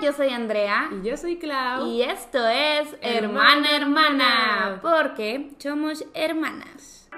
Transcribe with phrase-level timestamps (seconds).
[0.00, 0.90] yo soy Andrea.
[0.90, 1.86] Y yo soy Clau.
[1.86, 7.08] Y esto es Hermana Hermana, porque somos hermanas.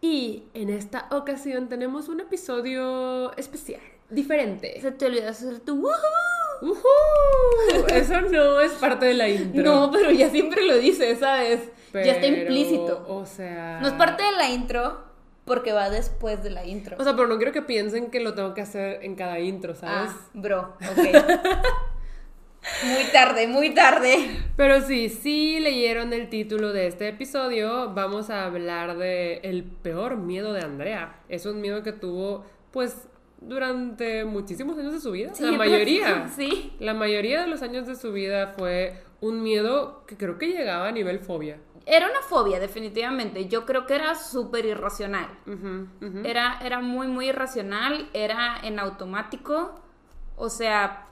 [0.00, 3.80] Y en esta ocasión tenemos un episodio especial,
[4.10, 4.80] diferente.
[4.80, 6.62] Se te olvidó hacer tu woohoo.
[6.62, 7.86] ¡Uhú!
[7.88, 9.62] Eso no es parte de la intro.
[9.62, 11.70] No, pero ya siempre lo dices, ¿sabes?
[11.92, 13.04] ya está implícito.
[13.08, 13.78] O sea.
[13.80, 15.05] No es parte de la intro
[15.46, 16.96] porque va después de la intro.
[16.98, 19.74] O sea, pero no quiero que piensen que lo tengo que hacer en cada intro,
[19.74, 20.10] ¿sabes?
[20.12, 20.98] ah, bro, ok.
[22.84, 24.28] muy tarde, muy tarde.
[24.56, 30.16] Pero sí, sí leyeron el título de este episodio, vamos a hablar de el peor
[30.16, 31.20] miedo de Andrea.
[31.28, 33.08] Es un miedo que tuvo, pues,
[33.40, 35.32] durante muchísimos años de su vida.
[35.32, 36.28] Sí, la yo mayoría.
[36.36, 36.72] sí.
[36.80, 40.88] La mayoría de los años de su vida fue un miedo que creo que llegaba
[40.88, 41.58] a nivel fobia.
[41.88, 43.46] Era una fobia, definitivamente.
[43.46, 45.28] Yo creo que era súper irracional.
[46.24, 48.10] Era, era muy, muy irracional.
[48.12, 49.80] Era en automático.
[50.36, 51.06] O sea,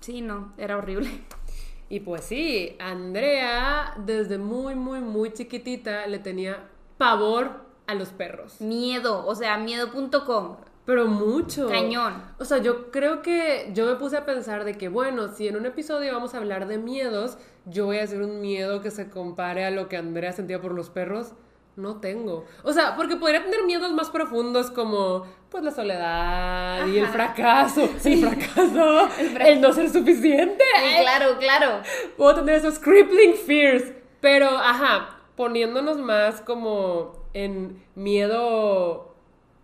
[0.00, 1.08] sí, no, era horrible.
[1.88, 6.68] Y pues sí, Andrea desde muy, muy, muy chiquitita le tenía
[6.98, 8.60] pavor a los perros.
[8.60, 10.56] Miedo, o sea, miedo.com.
[10.84, 11.68] Pero mucho.
[11.68, 12.22] Cañón.
[12.38, 15.56] O sea, yo creo que yo me puse a pensar de que, bueno, si en
[15.56, 19.10] un episodio vamos a hablar de miedos, yo voy a hacer un miedo que se
[19.10, 21.32] compare a lo que Andrea sentía por los perros.
[21.74, 22.46] No tengo.
[22.62, 27.82] O sea, porque podría tener miedos más profundos como, pues, la soledad y el fracaso.
[28.04, 29.08] El fracaso.
[29.40, 30.64] El no ser suficiente.
[30.74, 31.82] Sí, claro, claro.
[32.16, 33.92] Puedo tener esos crippling fears.
[34.22, 39.14] Pero, ajá, poniéndonos más como en miedo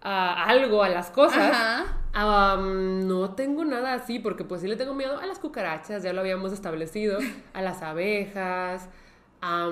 [0.03, 1.50] a algo, a las cosas.
[1.50, 2.02] Ajá.
[2.14, 6.12] Am, no tengo nada así, porque pues sí le tengo miedo a las cucarachas, ya
[6.12, 7.19] lo habíamos establecido,
[7.54, 8.88] a las abejas,
[9.41, 9.70] a,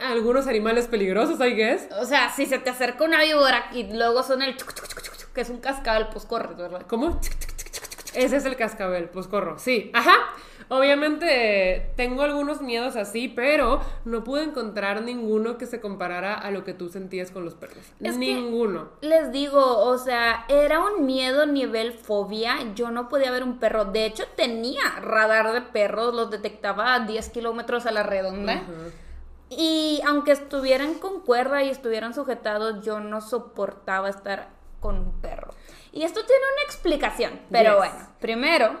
[0.00, 1.88] a algunos animales peligrosos, I guess.
[2.00, 5.02] O sea, si se te acerca una víbora y luego suena el chuc, chuc, chuc,
[5.02, 6.82] chuc, chuc, que es un cascabel, pues corres, ¿verdad?
[6.88, 7.20] ¿Cómo?
[8.14, 10.14] Ese es el cascabel, pues corro, sí, ajá.
[10.68, 16.64] Obviamente tengo algunos miedos así, pero no pude encontrar ninguno que se comparara a lo
[16.64, 17.84] que tú sentías con los perros.
[18.00, 18.90] Es ninguno.
[19.00, 22.56] Les digo, o sea, era un miedo nivel fobia.
[22.74, 23.84] Yo no podía ver un perro.
[23.84, 28.62] De hecho, tenía radar de perros, los detectaba a 10 kilómetros a la redonda.
[29.48, 34.48] Y aunque estuvieran con cuerda y estuvieran sujetados, yo no soportaba estar
[34.80, 35.54] con un perro.
[35.92, 37.40] Y esto tiene una explicación.
[37.50, 37.78] Pero Yes.
[37.78, 38.76] bueno, primero,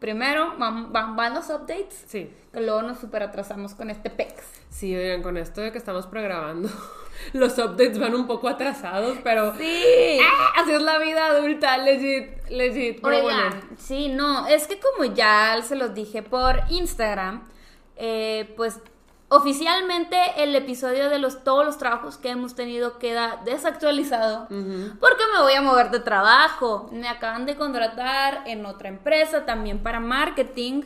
[0.00, 2.04] primero van, los updates.
[2.06, 2.30] Sí.
[2.52, 4.42] Que luego nos super atrasamos con este PEX.
[4.70, 6.68] Sí, oigan, con esto de que estamos pregrabando,
[7.32, 10.18] los updates van un poco atrasados, pero Sí.
[10.22, 10.62] ¡Ah!
[10.62, 13.00] así es la vida adulta, legit, legit.
[13.02, 17.46] Pero Oigan, bueno, sí, no, es que como ya se los dije por Instagram,
[17.96, 18.80] eh, pues
[19.30, 25.40] oficialmente el episodio de los todos los trabajos que hemos tenido queda desactualizado porque me
[25.40, 26.88] voy a mover de trabajo.
[26.92, 30.82] Me acaban de contratar en otra empresa también para marketing.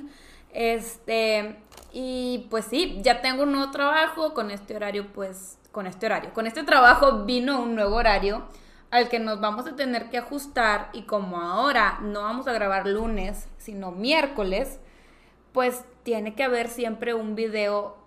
[0.53, 1.59] Este,
[1.93, 6.35] y pues sí, ya tengo un nuevo trabajo con este horario, pues con este horario.
[6.35, 8.47] Con este trabajo vino un nuevo horario
[8.91, 12.87] al que nos vamos a tener que ajustar y como ahora no vamos a grabar
[12.87, 14.81] lunes, sino miércoles,
[15.53, 18.04] pues tiene que haber siempre un video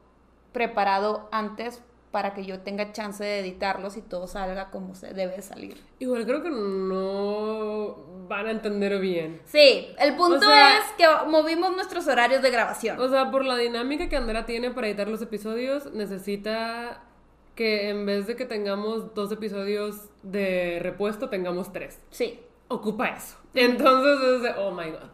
[0.52, 1.82] preparado antes
[2.12, 5.78] para que yo tenga chance de editarlos y todo salga como se debe salir.
[6.00, 7.98] igual creo que no
[8.28, 9.42] van a entender bien.
[9.46, 13.00] Sí, el punto O sea- es que movimos nuestros horarios de grabación.
[13.00, 17.04] O sea, por la dinámica que Andrea tiene para editar los episodios, necesita
[17.56, 22.00] que en vez de que tengamos dos episodios de repuesto, tengamos tres.
[22.10, 22.40] Sí.
[22.70, 23.38] ocupa eso.
[23.54, 25.10] Entonces es de, oh my god.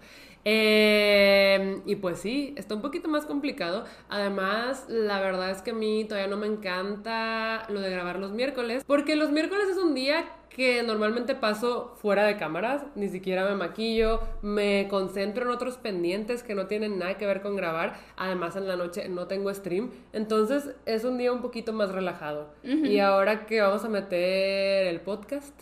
[0.46, 3.86] Eh, y pues sí, está un poquito más complicado.
[4.10, 8.32] Además, la verdad es que a mí todavía no me encanta lo de grabar los
[8.32, 13.50] miércoles, porque los miércoles es un día que normalmente paso fuera de cámaras, ni siquiera
[13.50, 17.96] me maquillo, me concentro en otros pendientes que no tienen nada que ver con grabar.
[18.18, 22.54] Además, en la noche no tengo stream, entonces es un día un poquito más relajado.
[22.64, 25.60] Y ahora que vamos a meter el podcast,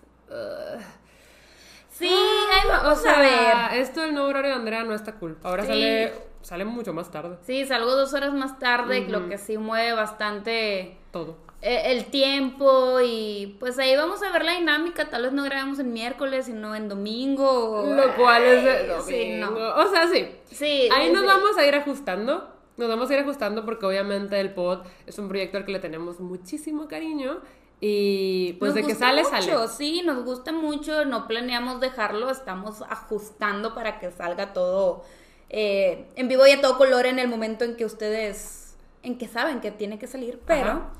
[2.07, 3.81] Sí, ahí vamos o sea, a ver.
[3.81, 5.37] Esto del nuevo horario de Andrea no está cool.
[5.43, 5.69] Ahora Sí.
[5.69, 7.37] sale, sale mucho más tarde.
[7.43, 11.37] Sí, salgo dos horas más tarde, lo que sí mueve bastante Todo.
[11.61, 15.09] eh, el tiempo y pues ahí vamos a ver la dinámica.
[15.09, 17.83] Tal vez no grabemos en miércoles, sino en domingo.
[17.95, 19.49] Lo cual es Ay, Sí, no.
[19.51, 20.27] O sea, sí.
[20.51, 21.27] Sí, Ahí sí, nos sí.
[21.27, 22.47] vamos a ir ajustando.
[22.77, 25.79] Nos vamos a ir ajustando porque obviamente el pod es un proyecto al que le
[25.79, 27.39] tenemos muchísimo cariño.
[27.83, 29.67] Y pues Nos de que sale, mucho, sale.
[29.67, 35.03] Sí, nos gusta mucho, no planeamos dejarlo, estamos ajustando para que salga todo
[35.49, 39.27] eh, en vivo y a todo color en el momento en que ustedes, en que
[39.27, 40.91] saben que tiene que salir, pero.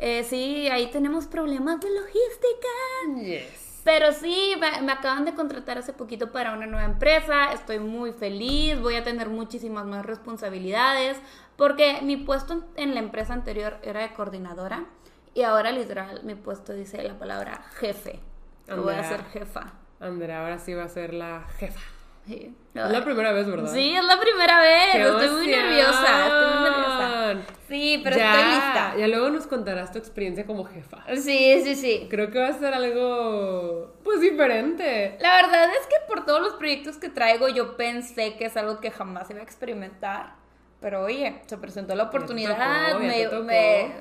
[0.00, 2.68] Eh, sí, ahí tenemos problemas de logística.
[3.16, 3.80] Yes.
[3.84, 8.78] Pero sí, me, acaban de contratar hace poquito para una nueva empresa, estoy muy feliz,
[8.80, 11.16] voy a tener muchísimas más responsabilidades,
[11.56, 14.86] porque mi puesto en la empresa anterior era de coordinadora
[15.34, 18.20] y ahora literal mi puesto dice la palabra jefe.
[18.68, 19.16] Yo voy a Andrea.
[19.18, 19.72] ser jefa.
[20.00, 21.80] Andrea ahora sí va a ser la jefa.
[22.26, 22.54] Sí.
[22.74, 23.72] Es la primera vez, ¿verdad?
[23.72, 24.92] Sí, es la primera vez.
[24.92, 26.26] ¡Qué estoy muy nerviosa.
[26.26, 27.52] Estoy muy nerviosa.
[27.68, 28.94] Sí, pero ya, estoy lista.
[28.98, 31.02] Ya luego nos contarás tu experiencia como jefa.
[31.16, 32.06] Sí, sí, sí.
[32.10, 35.16] Creo que va a ser algo, pues, diferente.
[35.20, 38.78] La verdad es que por todos los proyectos que traigo, yo pensé que es algo
[38.80, 40.34] que jamás iba a experimentar.
[40.80, 43.42] Pero oye, se presentó la oportunidad, tocó, ya me- te tocó.
[43.44, 43.92] me-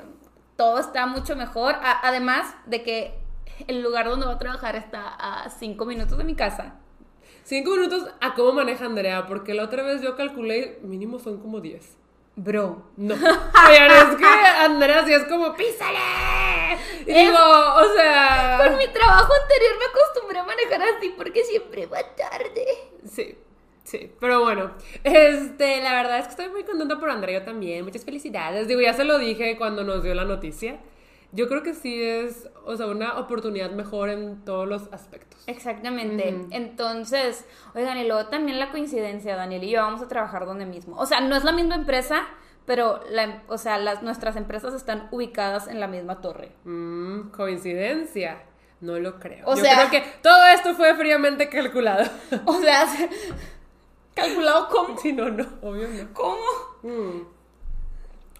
[0.57, 1.75] todo está mucho mejor.
[1.75, 3.19] A- además de que
[3.67, 6.75] el lugar donde voy a trabajar está a cinco minutos de mi casa.
[7.43, 11.61] Cinco minutos a cómo maneja Andrea, porque la otra vez yo calculé, mínimo son como
[11.61, 11.95] 10.
[12.35, 12.83] Bro.
[12.97, 13.13] No.
[13.69, 15.97] Oigan, es que Andrea sí es como, ¡písale!
[17.05, 18.59] Y digo, o sea.
[18.63, 22.65] Con mi trabajo anterior me acostumbré a manejar así porque siempre va tarde.
[23.09, 23.35] Sí,
[23.87, 24.71] sí, pero bueno,
[25.03, 28.67] este, la verdad es que estoy muy contenta por Andrea también, muchas felicidades.
[28.67, 30.77] Digo, ya se lo dije cuando nos dio la noticia.
[31.33, 35.43] Yo creo que sí es, o sea, una oportunidad mejor en todos los aspectos.
[35.47, 36.33] Exactamente.
[36.33, 36.47] Ujú.
[36.51, 37.45] Entonces,
[37.75, 40.95] oigan, y luego también la coincidencia, Daniel y yo vamos a trabajar donde mismo.
[40.97, 42.25] O sea, no es la misma empresa,
[42.65, 46.51] pero la, o sea, las, nuestras empresas están ubicadas en la misma torre.
[46.63, 48.43] Mm, coincidencia.
[48.79, 49.45] No lo creo.
[49.47, 52.05] O Yo sea- creo que todo esto fue fríamente calculado.
[52.45, 53.09] O sea, se-
[54.17, 54.97] calculado cómo.
[54.99, 56.13] Sí, no, no, obvio no.
[56.13, 56.45] ¿Cómo?
[56.83, 57.21] Mm.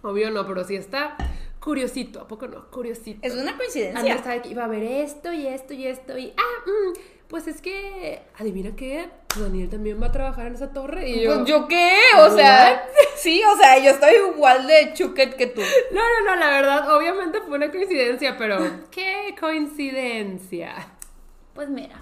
[0.03, 1.17] Obvio no, pero sí está
[1.59, 2.69] curiosito, ¿a poco no?
[2.71, 3.19] Curiosito.
[3.27, 4.15] Es una coincidencia.
[4.15, 7.61] estaba aquí, iba a ver esto y esto y esto y ah, mm, pues es
[7.61, 11.67] que adivina qué, Daniel también va a trabajar en esa torre y yo, Pues yo
[11.67, 12.87] qué, o sea,
[13.17, 15.61] sí, o sea, yo estoy igual de chuquet que tú.
[15.91, 18.59] no, no, no, la verdad, obviamente fue una coincidencia, pero
[18.89, 20.73] qué coincidencia.
[21.53, 21.99] Pues mira,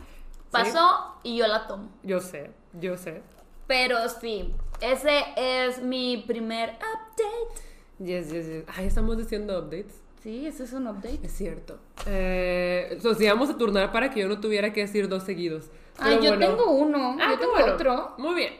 [0.51, 1.89] pasó y yo la tomo.
[2.03, 3.23] Yo sé, yo sé.
[3.67, 7.61] Pero sí, ese es mi primer update.
[7.99, 8.63] Yes, yes, yes.
[8.75, 10.01] Ay, estamos diciendo updates.
[10.21, 11.19] Sí, ese es un update.
[11.23, 11.79] Es cierto.
[12.07, 15.69] Eh, o sea, íbamos a turnar para que yo no tuviera que decir dos seguidos.
[15.97, 16.47] Ay, Pero yo bueno.
[16.47, 17.73] tengo uno, Ah, yo tengo bueno.
[17.73, 18.13] otro.
[18.17, 18.53] Muy bien.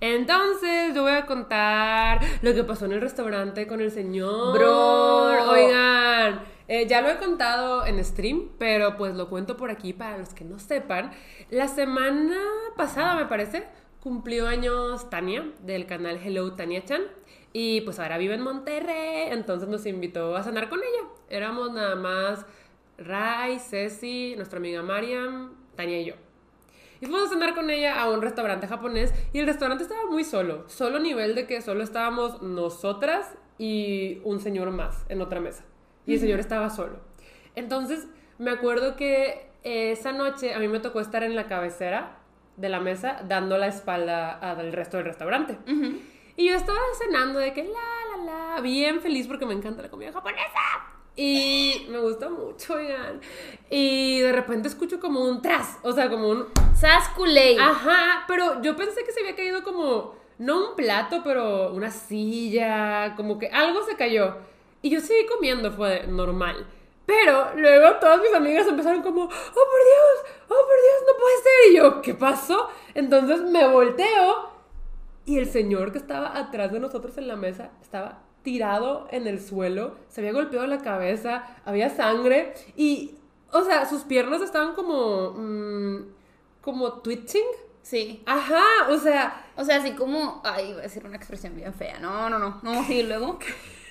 [0.00, 4.58] Entonces, yo voy a contar lo que pasó en el restaurante con el señor.
[4.58, 5.50] Bro.
[5.52, 10.18] Oigan, eh, ya lo he contado en stream, pero pues lo cuento por aquí para
[10.18, 11.12] los que no sepan.
[11.50, 12.36] La semana
[12.76, 13.64] pasada, me parece,
[14.02, 17.02] cumplió años Tania del canal Hello Tania Chan.
[17.52, 21.08] Y pues ahora vive en Monterrey, entonces nos invitó a cenar con ella.
[21.28, 22.44] Éramos nada más
[22.98, 26.14] Rai, Ceci, nuestra amiga Mariam, Tania y yo.
[27.00, 30.24] Y fuimos a cenar con ella a un restaurante japonés y el restaurante estaba muy
[30.24, 35.40] solo, solo a nivel de que solo estábamos nosotras y un señor más en otra
[35.40, 35.64] mesa.
[36.06, 37.00] Y el señor estaba solo.
[37.54, 38.08] Entonces,
[38.38, 42.21] me acuerdo que esa noche a mí me tocó estar en la cabecera
[42.56, 45.58] de la mesa dando la espalda al resto del restaurante.
[46.36, 49.90] Y yo estaba cenando de que la, la, la, bien feliz porque me encanta la
[49.90, 50.60] comida japonesa.
[51.14, 53.20] Y me gusta mucho, oigan.
[53.68, 56.46] Y de repente escucho como un tras, o sea, como un...
[56.74, 57.58] Saskulei.
[57.58, 63.14] Ajá, pero yo pensé que se había caído como, no un plato, pero una silla,
[63.14, 64.36] como que algo se cayó.
[64.80, 66.66] Y yo seguí comiendo, fue normal.
[67.06, 71.36] Pero luego todas mis amigas empezaron como, oh por Dios, oh por Dios, no puede
[71.42, 71.70] ser.
[71.70, 72.68] Y yo, ¿qué pasó?
[72.94, 74.50] Entonces me volteo
[75.24, 79.40] y el señor que estaba atrás de nosotros en la mesa estaba tirado en el
[79.40, 83.16] suelo, se había golpeado la cabeza, había sangre y,
[83.52, 86.06] o sea, sus piernas estaban como, mm,
[86.60, 87.46] como twitching.
[87.82, 88.22] Sí.
[88.26, 90.40] Ajá, o sea, O sea, así como.
[90.44, 91.98] Ay, iba a decir una expresión bien fea.
[91.98, 92.60] No, no, no.
[92.62, 93.38] No, sí, luego.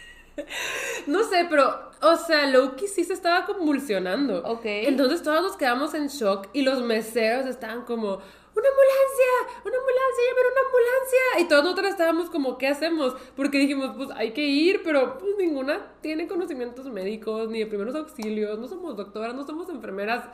[1.08, 4.44] no sé, pero, o sea, Loki sí se estaba convulsionando.
[4.46, 4.62] Ok.
[4.66, 8.08] Entonces todos nos quedamos en shock y los meseros estaban como,
[8.54, 11.40] una ambulancia, una ambulancia, llamen una ambulancia.
[11.40, 13.16] Y todos nosotros estábamos como, ¿qué hacemos?
[13.36, 17.96] Porque dijimos, pues hay que ir, pero pues ninguna tiene conocimientos médicos ni de primeros
[17.96, 20.26] auxilios, no somos doctoras, no somos enfermeras.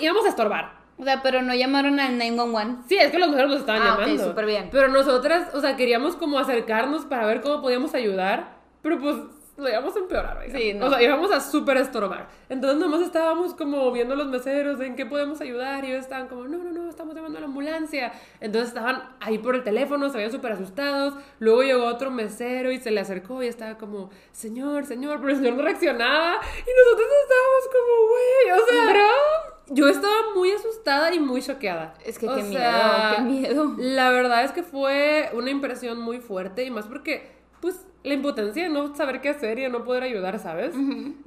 [0.00, 0.86] Íbamos a estorbar.
[0.98, 2.88] O sea, pero no llamaron al 911.
[2.88, 4.24] Sí, es que los meseros nos estaban Ah, llamando.
[4.24, 4.68] súper bien.
[4.72, 8.55] Pero nosotras, o sea, queríamos como acercarnos para ver cómo podíamos ayudar,
[8.86, 9.16] pero pues
[9.56, 10.56] lo íbamos a empeorar, oiga.
[10.56, 10.86] Sí, no.
[10.86, 12.28] O sea, íbamos a súper estorbar.
[12.48, 16.28] Entonces nomás estábamos como viendo a los meseros en qué podemos ayudar y ellos estaban
[16.28, 18.12] como, no, no, no, estamos llamando a la ambulancia.
[18.40, 21.14] Entonces estaban ahí por el teléfono, se veían súper asustados.
[21.40, 25.36] Luego llegó otro mesero y se le acercó y estaba como, señor, señor, pero el
[25.38, 26.34] señor no reaccionaba.
[26.34, 28.92] Y nosotros estábamos como, güey, o sea...
[28.92, 29.56] Bro.
[29.68, 31.94] Yo estaba muy asustada y muy choqueada.
[32.04, 33.74] Es que O qué sea, miedo, qué miedo.
[33.78, 38.62] La verdad es que fue una impresión muy fuerte y más porque, pues, la impotencia
[38.62, 40.74] de no saber qué hacer y de no poder ayudar, ¿sabes?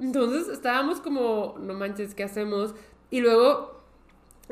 [0.00, 2.74] Entonces estábamos como, no manches, ¿qué hacemos?
[3.10, 3.80] Y luego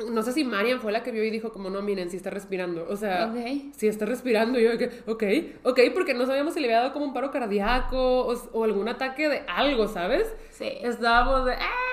[0.07, 2.29] no sé si Marian fue la que vio y dijo como, no, miren, si está
[2.29, 2.85] respirando.
[2.87, 3.33] O sea,
[3.75, 4.59] si está respirando.
[4.59, 4.71] Yo,
[5.07, 5.23] ok,
[5.63, 9.27] ok, porque no sabíamos si le había dado como un paro cardíaco o, algún ataque
[9.27, 10.31] de algo, ¿sabes?
[10.51, 10.71] Sí.
[10.83, 11.53] Estábamos de...
[11.53, 11.88] ¡Ah!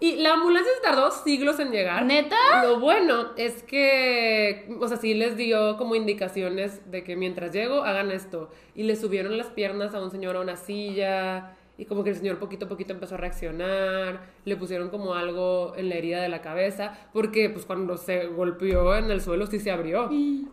[0.00, 2.04] Y la ambulancia se tardó siglos en llegar.
[2.04, 2.36] ¿Neta?
[2.62, 7.82] Lo bueno es que, o sea, sí les dio como indicaciones de que mientras llego,
[7.84, 8.50] hagan esto.
[8.74, 12.16] Y le subieron las piernas a un señor a una silla y como que el
[12.16, 16.28] señor poquito a poquito empezó a reaccionar, le pusieron como algo en la herida de
[16.28, 20.10] la cabeza, porque pues cuando se golpeó en el suelo sí se abrió.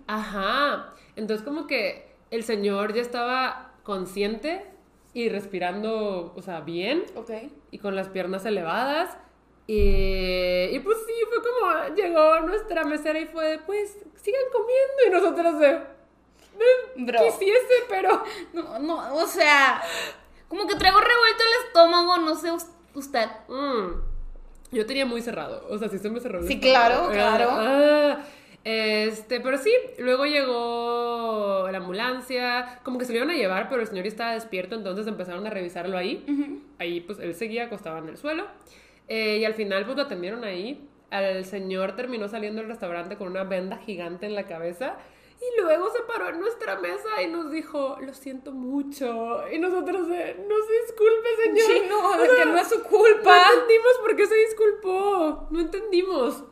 [0.07, 0.93] Ajá.
[1.17, 4.63] Entonces como que el señor ya estaba consciente
[5.17, 7.03] y respirando, o sea, bien.
[7.15, 7.31] Ok.
[7.71, 9.17] Y con las piernas elevadas.
[9.65, 15.07] Y, y pues sí, fue como, llegó nuestra mesera y fue, pues, sigan comiendo.
[15.07, 15.81] Y nosotros de...
[16.97, 17.19] Bro.
[17.23, 18.23] Quisiese, pero...
[18.53, 19.81] No, no, o sea...
[20.49, 22.51] Como que traigo revuelto el estómago, no sé
[22.93, 23.27] usted.
[23.47, 23.99] Mm.
[24.71, 26.43] Yo tenía muy cerrado, o sea, sí se me cerró.
[26.43, 27.47] sí, claro, claro.
[27.51, 28.19] Ah,
[28.69, 33.81] este, pero sí, luego llegó la ambulancia, como que se lo iban a llevar, pero
[33.81, 36.61] el señor estaba despierto, entonces empezaron a revisarlo ahí.
[36.77, 38.45] Ahí, pues, él seguía acostado en el suelo.
[39.07, 40.85] Eh, y al final, pues, lo atendieron ahí.
[41.11, 44.97] El señor terminó saliendo del restaurante con una venda gigante en la cabeza.
[45.39, 49.49] Y luego se paró en nuestra mesa y nos dijo, lo siento mucho.
[49.49, 51.67] Y nosotros de, no se disculpe, señor.
[51.67, 53.33] Sí, no, de que no es su culpa.
[53.33, 55.47] No entendimos por qué se disculpó.
[55.51, 56.43] No entendimos.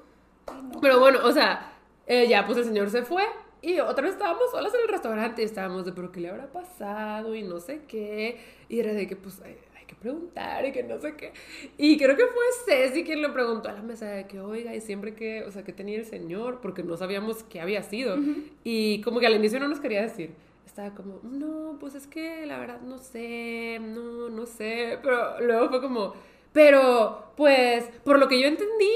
[0.81, 1.74] Pero bueno, o sea,
[2.07, 3.23] eh, ya pues el señor se fue.
[3.61, 6.51] Y otra vez estábamos solas en el restaurante y estábamos de, pero ¿qué le habrá
[6.51, 7.33] pasado?
[7.35, 8.37] Y no sé qué.
[8.69, 9.41] Y era de que, pues,
[9.85, 11.33] que preguntar y que no sé qué.
[11.77, 14.81] Y creo que fue Ceci quien le preguntó a la mesa de que, oiga, y
[14.81, 18.17] siempre que, o sea, que tenía el señor, porque no sabíamos qué había sido.
[18.63, 20.33] Y como que al inicio no nos quería decir.
[20.65, 24.99] Estaba como, no, pues es que la verdad no sé, no, no sé.
[25.01, 26.13] Pero luego fue como,
[26.51, 28.91] pero pues, por lo que yo entendí,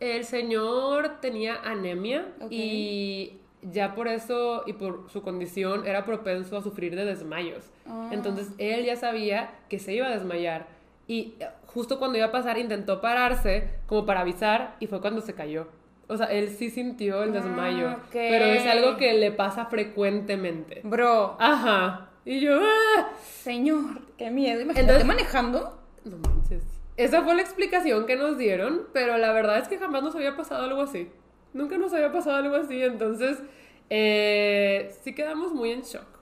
[0.00, 6.62] el señor tenía anemia y ya por eso y por su condición era propenso a
[6.62, 7.70] sufrir de desmayos.
[7.86, 8.10] Ah.
[8.12, 10.66] Entonces él ya sabía que se iba a desmayar
[11.06, 15.20] y eh, justo cuando iba a pasar intentó pararse como para avisar y fue cuando
[15.20, 15.66] se cayó.
[16.06, 20.80] O sea, él sí sintió el desmayo, ah, pero es algo que le pasa frecuentemente.
[20.82, 21.36] Bro.
[21.38, 22.08] Ajá.
[22.24, 23.10] Y yo, ¡ah!
[23.22, 24.60] Señor, qué miedo.
[24.60, 25.78] Imagínate manejando.
[26.04, 26.37] No.
[26.98, 30.36] Esa fue la explicación que nos dieron, pero la verdad es que jamás nos había
[30.36, 31.08] pasado algo así.
[31.54, 33.38] Nunca nos había pasado algo así, entonces
[33.88, 36.18] eh, sí quedamos muy en shock.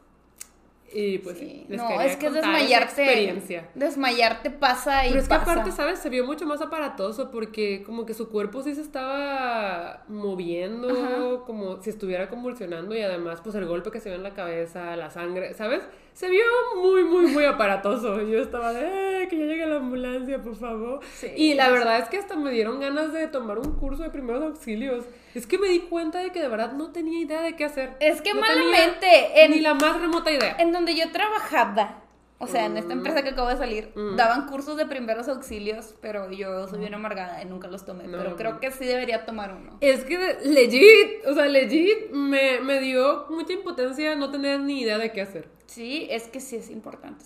[0.93, 3.03] Y pues sí, no, es que desmayarte.
[3.03, 3.69] Experiencia.
[3.75, 5.99] Desmayarte pasa y Pero es que aparte, ¿sabes?
[5.99, 11.83] Se vio mucho más aparatoso porque como que su cuerpo sí se estaba moviendo, como
[11.83, 15.11] si estuviera convulsionando y además pues el golpe que se ve en la cabeza, la
[15.11, 15.83] sangre, ¿sabes?
[16.17, 16.45] Se vio
[16.77, 18.23] muy, muy, muy aparatoso.
[18.23, 21.01] Yo estaba de, eh, que ya llegue la ambulancia, por favor.
[21.37, 24.43] y la verdad es que hasta me dieron ganas de tomar un curso de primeros
[24.43, 25.05] auxilios.
[25.35, 27.99] Es que me di cuenta de que de verdad no tenía idea de qué hacer.
[28.01, 29.45] Es que malamente.
[29.45, 30.57] En, ni la más remota idea.
[30.59, 32.03] En donde yo trabajaba,
[32.39, 32.99] o sea, en esta mm.
[32.99, 34.17] empresa que acabo de salir, mm.
[34.17, 38.05] daban cursos de primeros auxilios, pero yo soy bien amargada y nunca los tomé.
[38.09, 39.77] pero creo que sí debería tomar uno.
[39.83, 44.97] Es que legit, o sea, legit me, me dio mucha impotencia no tener ni idea
[44.97, 45.56] de qué hacer.
[45.67, 47.25] Sí, es que sí es importante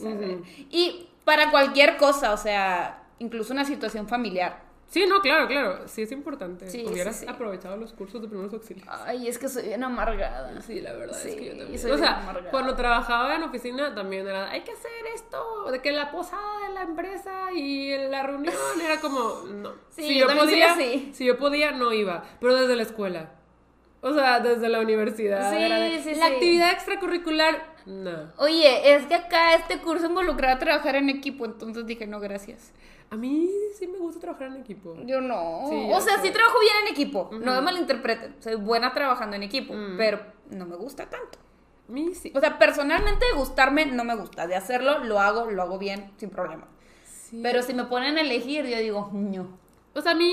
[0.71, 5.87] Y para cualquier cosa, o sea, incluso una situación familiar Sí, no, claro, claro.
[5.87, 6.69] Sí es importante.
[6.69, 8.89] Sí, Hubieras aprovechado los cursos de primeros auxilios.
[8.91, 10.61] Ay, es que soy bien amargada.
[10.63, 11.93] Sí, la verdad es que yo también.
[11.93, 16.11] o sea, cuando trabajaba en oficina también era, hay que hacer esto, de que la
[16.11, 18.53] posada de la empresa y la reunión
[18.85, 19.71] era como, no.
[19.91, 22.25] Sí, si yo, podía, si yo podía, no iba.
[22.41, 23.31] Pero desde la escuela.
[24.03, 25.53] O sea, desde la universidad.
[25.53, 28.33] Sí, sí, la actividad extracurricular, no.
[28.39, 32.73] Oye, es que acá este curso involucraba trabajar en equipo, entonces dije, no, gracias.
[33.11, 34.97] A mí sí me gusta trabajar en equipo.
[35.05, 35.65] Yo no.
[35.65, 37.29] o sea, sí trabajo bien en equipo.
[37.33, 38.37] No me malinterpreten.
[38.41, 39.75] Soy buena trabajando en equipo.
[39.97, 40.21] Pero
[40.51, 41.39] no me gusta tanto.
[41.89, 42.33] A mí sí.
[42.37, 44.47] O sea, personalmente gustarme no me gusta.
[44.47, 46.69] De hacerlo, lo hago, lo hago bien, sin problema.
[47.43, 49.59] Pero si me ponen a elegir, yo digo, no.
[49.93, 50.31] O sea, a mí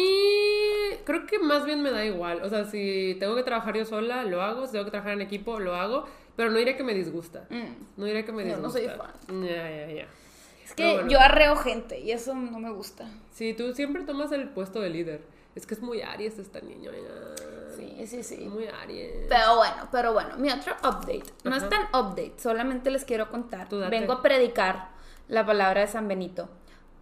[1.03, 2.43] creo que más bien me da igual.
[2.43, 4.67] O sea, si tengo que trabajar yo sola, lo hago.
[4.67, 6.05] Si tengo que trabajar en equipo, lo hago.
[6.37, 7.45] Pero no diré que me disgusta.
[7.49, 7.97] Mm.
[7.97, 8.61] No diré que me disgusta.
[8.61, 9.43] No, no soy fan.
[9.43, 10.07] Ya, ya, ya.
[10.63, 13.09] Es que yo arreo gente y eso no me gusta.
[13.31, 15.21] Sí, tú siempre tomas el puesto de líder.
[15.55, 16.91] Es que es muy Aries esta niña.
[17.75, 18.37] Sí, sí, sí.
[18.47, 19.25] Muy Aries.
[19.27, 21.23] Pero bueno, pero bueno, mi otro update.
[21.43, 23.67] No es tan update, solamente les quiero contar.
[23.89, 24.89] Vengo a predicar
[25.27, 26.47] la palabra de San Benito.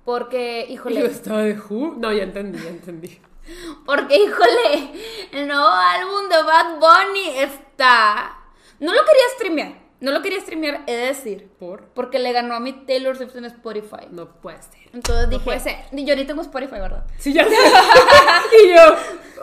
[0.05, 0.99] Porque, híjole.
[1.01, 1.95] Yo estaba de Who.
[1.97, 3.19] No, ya entendí, ya entendí.
[3.85, 4.93] Porque, híjole,
[5.33, 8.44] el nuevo álbum de Bad Bunny está.
[8.79, 11.49] No lo quería streamear No lo quería streamear, he de decir.
[11.59, 11.85] ¿Por?
[11.89, 14.07] Porque le ganó a mi Taylor Swift en Spotify.
[14.11, 14.89] No puede ser.
[14.93, 15.75] Entonces No dije, puede ser.
[15.91, 17.05] yo ni tengo Spotify, ¿verdad?
[17.17, 17.55] Sí, ya sé.
[18.63, 18.81] y yo,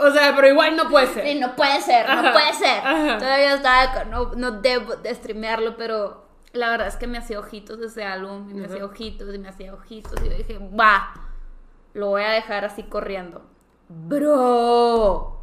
[0.06, 1.26] o sea, pero igual no puede ser.
[1.26, 2.78] Sí, no puede ser, no puede ser.
[2.78, 3.18] ajá.
[3.18, 6.22] Todavía estaba, no, no debo de streamearlo, pero
[6.52, 9.48] la verdad es que me hacía ojitos ese álbum, y me hacía ojitos, y me
[9.48, 11.14] hacía ojitos, y yo dije, va,
[11.94, 13.42] lo voy a dejar así corriendo.
[13.88, 15.42] Bro,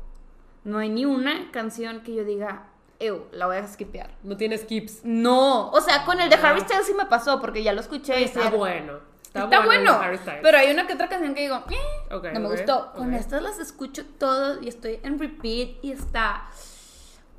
[0.63, 2.67] no hay ni una canción que yo diga,
[2.99, 4.11] ew, la voy a skipear.
[4.23, 5.01] No tiene skips.
[5.03, 8.23] No, o sea, con el de Harry Styles sí me pasó, porque ya lo escuché.
[8.23, 8.99] Está bueno.
[9.23, 9.65] Está, Está, bueno.
[9.65, 10.39] bueno, Harry Styles.
[10.41, 12.91] pero hay una que otra canción que digo, eh, no me gustó.
[12.93, 16.49] Con estas las escucho todas y estoy en repeat y está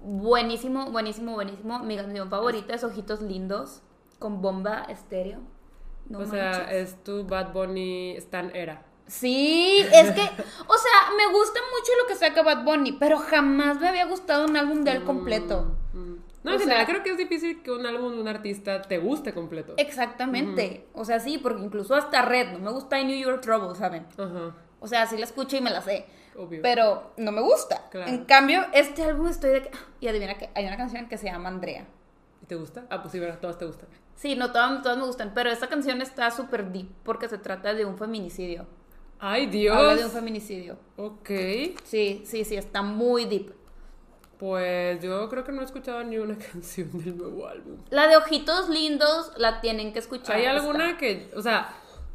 [0.00, 1.80] buenísimo, buenísimo, buenísimo.
[1.80, 3.82] Mi canción favorita es Ojitos Lindos
[4.18, 5.40] con bomba estéreo.
[6.08, 6.72] No o sea, manches.
[6.72, 8.82] es tu Bad Bunny Stan Era.
[9.10, 13.80] Sí, es que, o sea, me gusta mucho lo que saca Bad Bunny, pero jamás
[13.80, 15.76] me había gustado un álbum de él completo.
[15.92, 16.14] Mm.
[16.44, 18.98] No, O en general creo que es difícil que un álbum de un artista te
[18.98, 19.74] guste completo.
[19.76, 20.86] Exactamente.
[20.94, 24.06] O sea, sí, porque incluso hasta Red, no me gusta New York Trouble, ¿saben?
[24.16, 26.06] Ajá, O sea, sí la escucho y me la sé.
[26.36, 26.60] obvio.
[26.62, 27.88] Pero no me gusta.
[27.90, 28.10] Claro.
[28.10, 29.70] En cambio, este álbum estoy de que.
[30.00, 31.84] Y adivina que hay una canción que se llama Andrea.
[32.42, 32.84] ¿Y te gusta?
[32.88, 33.38] Ah, pues sí, ¿verdad?
[33.40, 33.88] todas te gustan.
[34.14, 35.32] Sí, no, todas, todas me gustan.
[35.34, 38.66] Pero esta canción está súper deep porque se trata de un feminicidio.
[39.20, 39.76] Ay, Dios.
[39.76, 40.78] Habla de un feminicidio.
[40.96, 41.28] Ok.
[41.84, 43.52] Sí, sí, sí, está muy deep.
[44.38, 47.76] Pues yo creo que no he escuchado ni una canción del nuevo álbum.
[47.90, 50.36] La de Ojitos Lindos la tienen que escuchar.
[50.36, 51.68] ¿Hay alguna que, o sea,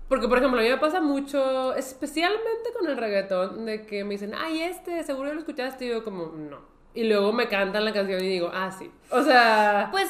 [0.10, 4.12] porque por ejemplo a mí me pasa mucho, especialmente con el reggaetón, de que me
[4.12, 6.60] dicen, ay, este, seguro lo escuchaste, y yo como, no.
[6.96, 8.90] Y luego me cantan la canción y digo, ah, sí.
[9.12, 10.10] O sea, Pues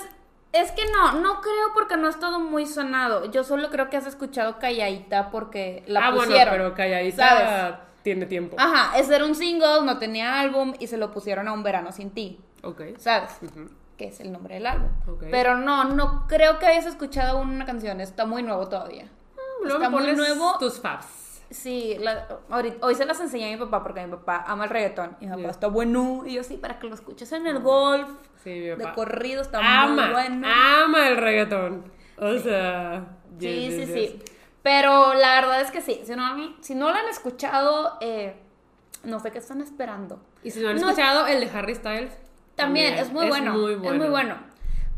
[0.55, 3.25] es que no, no creo porque no ha estado muy sonado.
[3.31, 6.53] Yo solo creo que has escuchado Calladita porque la ah, bueno, pusieron.
[6.53, 7.75] pero calladita ¿sabes?
[8.03, 8.55] tiene tiempo.
[8.59, 11.91] Ajá, ese era un single, no tenía álbum y se lo pusieron a Un Verano
[11.91, 12.39] Sin Ti.
[12.63, 12.81] Ok.
[12.97, 13.31] ¿Sabes?
[13.41, 13.69] Ujú.
[13.97, 14.89] Que es el nombre del álbum.
[15.07, 15.25] Ok.
[15.31, 18.01] Pero no, no creo que hayas escuchado una canción.
[18.01, 19.09] Está muy nuevo todavía.
[19.63, 20.57] Luego Está muy nuevo.
[20.59, 21.41] tus faves.
[21.50, 24.69] Sí, la- ahorita- hoy se las enseñé a mi papá porque mi papá ama el
[24.69, 25.15] reggaetón.
[25.21, 25.51] Y mi papá Yeah.
[25.51, 26.24] está bueno.
[26.25, 28.09] Y yo sí, para que lo escuches en el golf.
[28.46, 28.94] Sí, mi De papá.
[28.96, 30.48] corrido, está ama, muy bueno.
[30.48, 31.92] ama el reggaetón.
[32.18, 34.00] O sea, Sí, yes, sí, yes, sí.
[34.24, 34.31] yes.
[34.64, 36.01] Pero la verdad es que sí.
[36.05, 38.36] Si no, si no lo han escuchado, eh,
[39.03, 40.24] no sé qué están esperando.
[40.44, 42.14] Y si no han No- escuchado el de Harry Styles,
[42.55, 43.53] También, es muy bueno.
[43.53, 44.38] muy Es muy bueno.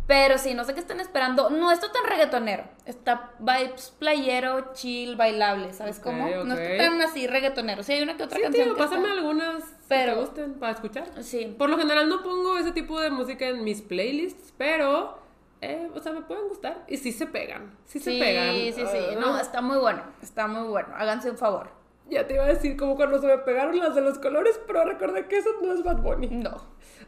[0.05, 1.49] Pero sí, no sé qué están esperando.
[1.49, 2.63] No está tan reggaetonero.
[2.85, 5.73] Está vibes playero, chill, bailable.
[5.73, 6.29] ¿Sabes Ok, cómo?
[6.45, 6.59] No ok.
[6.61, 7.83] está tan así reggaetonero.
[7.83, 8.67] Sí, hay una que otra Sí, canción.
[8.67, 9.56] tío, que pásame está- algunas
[9.87, 11.23] Pero- que te gusten para escuchar.
[11.23, 11.55] Sí.
[11.57, 15.17] Por lo general no pongo ese tipo de música en mis playlists, pero,
[15.61, 17.77] eh, o sea, me pueden gustar y sí se pegan.
[17.85, 18.53] Sí, se Sí, pegan.
[18.55, 18.81] sí, sí.
[19.15, 20.03] Ah, No, está muy bueno.
[20.21, 20.89] Está muy bueno.
[20.95, 21.69] Háganse un favor.
[22.09, 24.85] Ya te iba a decir como cuando se me pegaron las de los colores, pero
[24.85, 26.27] recordé que eso no es Bad Bunny.
[26.27, 26.55] No.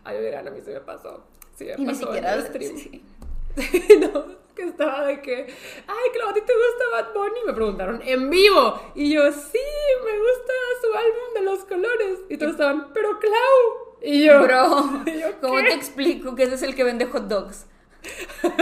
[0.04, 1.24] Ay, oigan, a mí se me pasó.
[1.56, 2.34] Sí, me Y ni en siquiera.
[2.34, 2.78] el stream.
[2.78, 3.04] sí.
[4.00, 5.48] no, que estaba de que,
[5.88, 7.40] ay, Clau, ¿a ti te gusta Bad Bunny?
[7.46, 8.80] Me preguntaron, en vivo.
[8.96, 9.60] Y yo, sí,
[10.06, 12.20] me gusta su álbum de los colores.
[12.30, 13.90] Y todos estaban, pero Clau.
[14.02, 17.24] Y yo, Bro, ¿Y yo ¿cómo te explico que ese es el que vende hot
[17.24, 17.66] dogs?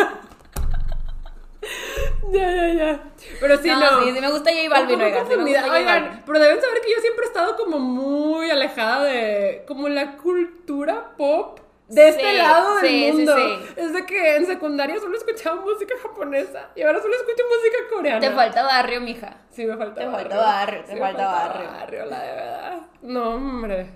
[2.31, 3.03] ya, ya, ya.
[3.39, 3.79] Pero sí, no.
[3.79, 6.21] no, sí, sí me gusta J Balvin, oigan, sí me J Balvin.
[6.25, 11.13] pero deben saber que yo siempre he estado como muy alejada de como la cultura
[11.17, 13.35] pop de este lado del sí, mundo.
[13.35, 13.65] sí.
[13.77, 18.19] Es de que en secundaria solo escuchaba música japonesa y ahora solo escucho música coreana.
[18.19, 19.37] Te falta barrio, mija.
[19.51, 20.29] Sí, me falta Te barrio.
[20.29, 21.67] falta barrio, te falta barrio.
[21.71, 22.81] barrio, la de verdad.
[23.01, 23.89] No, hombre.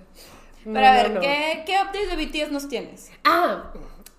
[0.64, 1.20] No, Pero a no, ver, no.
[1.20, 3.10] ¿qué, ¿qué updates de BTS nos tienes?
[3.24, 3.72] Ah,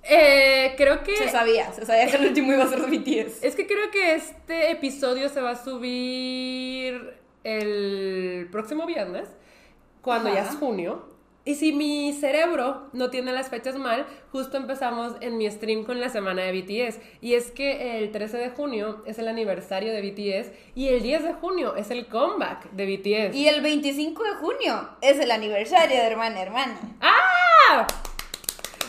[0.04, 1.16] eh, creo que...
[1.16, 3.44] Se sabía, se sabía que el último iba a ser de BTS.
[3.44, 7.14] Es que creo que este episodio se va a subir
[7.46, 9.30] el próximo viernes,
[10.02, 11.13] cuando ya es junio.
[11.46, 16.00] Y si mi cerebro no tiene las fechas mal, justo empezamos en mi stream con
[16.00, 17.00] la semana de BTS.
[17.20, 21.24] Y es que el 13 de junio es el aniversario de BTS y el 10
[21.24, 23.36] de junio es el comeback de BTS.
[23.36, 26.80] Y el 25 de junio es el aniversario de Hermana Hermana.
[27.02, 27.88] ¡Ah!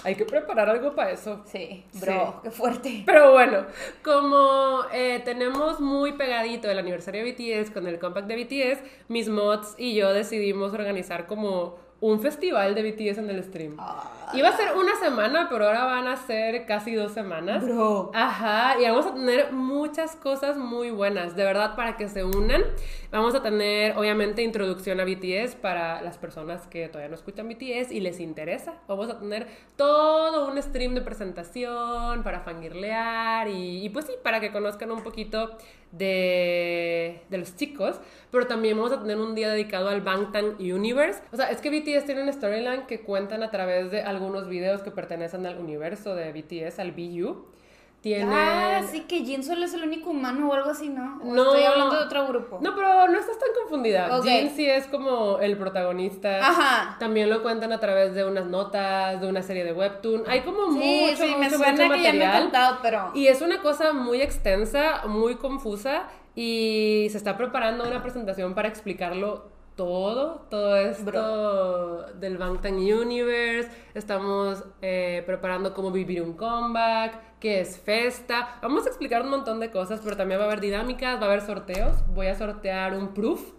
[0.05, 1.43] Hay que preparar algo para eso.
[1.47, 3.03] Sí, bro, qué fuerte.
[3.07, 3.67] Pero bueno,
[4.05, 9.29] como eh, tenemos muy pegadito el aniversario de BTS con el compact de BTS, mis
[9.29, 13.77] mods y yo decidimos organizar como un festival de BTS en el stream.
[13.79, 14.31] Ah.
[14.35, 17.65] Iba a ser una semana, pero ahora van a ser casi dos semanas.
[17.65, 18.11] Bro.
[18.15, 22.63] Ajá, y vamos a tener muchas cosas muy buenas, de verdad, para que se unan.
[23.15, 27.93] Vamos a tener, obviamente, introducción a BTS para las personas que todavía no escuchan BTS
[27.93, 28.75] y les interesa.
[28.89, 29.47] Vamos a tener
[29.77, 35.05] todo un stream de presentación para fangirlear y, y pues sí, para que conozcan un
[35.05, 35.57] poquito
[35.93, 38.01] de, los chicos.
[38.33, 41.23] Pero también vamos a tener un día dedicado al Bangtan Universe.
[41.33, 44.83] O sea, es que BTS tiene una storyline que cuentan a través de algunos videos
[44.83, 47.47] que pertenecen al universo de BTS, al BU.
[48.05, 48.29] Tienen...
[48.31, 51.21] Ah, sí, que Jin solo es el único humano o algo así, ¿no?
[51.23, 51.43] ¿O No.
[51.55, 52.59] Estoy hablando de otro grupo.
[52.61, 54.19] No, pero no estás tan confundida.
[54.19, 54.25] Ok.
[54.27, 56.47] Jin sí es como el protagonista.
[56.47, 56.99] Ajá.
[56.99, 60.25] También lo cuentan a través de unas notas, de una serie de webtoon.
[60.27, 62.43] Hay como Sí, mucho, sí, me mucho, suena mucho que ya me he material.
[62.43, 63.11] contado, pero...
[63.15, 66.03] Y es una cosa muy extensa, muy confusa
[66.35, 73.71] y se está preparando una presentación para explicarlo todo, todo esto del Bangtan Universe.
[73.95, 78.59] Estamos eh, preparando cómo vivir un comeback, qué es Festa.
[78.63, 81.27] Vamos a explicar un montón de cosas, pero también va a haber dinámicas, va a
[81.27, 81.93] haber sorteos.
[82.15, 83.53] Voy a sortear un proof.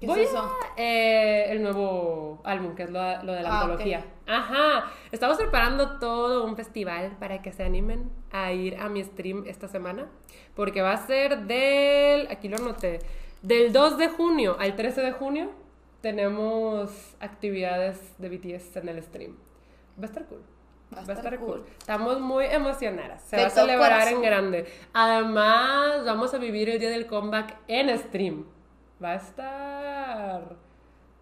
[0.00, 0.38] ¿Qué Voy es eso?
[0.40, 4.04] a- eh, el nuevo álbum, que es lo, lo de la Ah, antología.
[4.26, 9.44] Ajá, estamos preparando todo un festival para que se animen a ir a mi stream
[9.46, 10.06] esta semana,
[10.54, 12.98] porque va a ser del, aquí lo anoté,
[13.42, 15.50] del 2 de junio al 13 de junio
[16.00, 19.36] tenemos actividades de BTS en el stream.
[19.98, 20.42] Va a estar cool.
[20.94, 21.64] Va a estar, cool.
[21.78, 23.22] Estamos muy emocionadas.
[23.22, 24.22] Se De va a celebrar en corazón.
[24.22, 24.66] grande.
[24.92, 28.44] Además, vamos a vivir el día del comeback en stream.
[29.02, 30.56] Va a estar.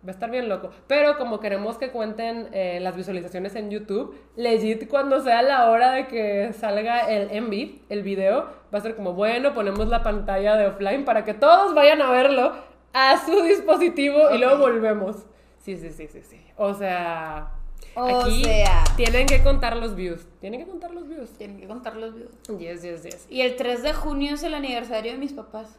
[0.04, 0.70] Va a estar bien loco.
[0.86, 5.92] Pero como queremos que cuenten eh, las visualizaciones en YouTube, legit cuando sea la hora
[5.92, 10.56] de que salga el MV, el video, va a ser como, bueno, ponemos la pantalla
[10.56, 12.52] de offline para que todos vayan a verlo
[12.92, 15.16] a su dispositivo y luego volvemos.
[15.58, 16.40] Sí, sí, sí, sí, sí.
[16.56, 17.50] O sea...
[17.96, 18.82] O aquí sea.
[18.96, 20.26] tienen que contar los views.
[20.40, 21.30] Tienen que contar los views.
[21.38, 22.32] Tienen que contar los videos.
[22.58, 23.26] Yes, yes, yes.
[23.30, 25.78] Y el 3 de junio es el aniversario de mis papás.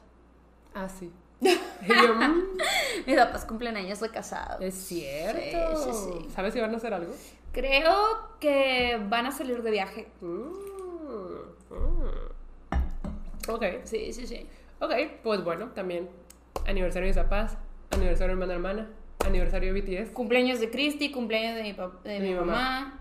[0.73, 1.11] Ah, sí.
[1.41, 2.43] Yo, mm,
[3.05, 4.61] Mis papás cumplen años de casados.
[4.61, 5.77] es cierto.
[5.77, 6.29] Sí, sí, sí.
[6.33, 7.13] ¿Sabes si van a hacer algo?
[7.51, 10.07] Creo que van a salir de viaje.
[10.21, 10.25] Mm,
[11.69, 13.49] mm.
[13.49, 14.47] Ok, Sí, sí, sí.
[14.79, 14.91] ok,
[15.23, 16.09] pues bueno, también
[16.65, 17.57] aniversario de Zapaz,
[17.91, 18.89] aniversario de hermana hermana,
[19.25, 20.11] aniversario de BTS.
[20.11, 21.73] Cumpleaños de Christy, cumpleaños de mi,
[22.09, 22.51] de mi mi mamá.
[22.53, 22.99] mamá.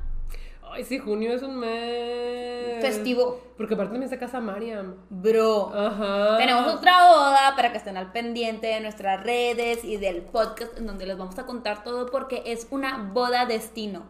[0.74, 2.80] Ay, sí, junio es un mes.
[2.82, 3.40] Festivo.
[3.56, 4.96] Porque aparte también se casa Mariam.
[5.08, 5.72] Bro.
[5.74, 6.36] Ajá.
[6.38, 10.86] Tenemos otra boda para que estén al pendiente de nuestras redes y del podcast en
[10.86, 14.02] donde les vamos a contar todo porque es una boda destino.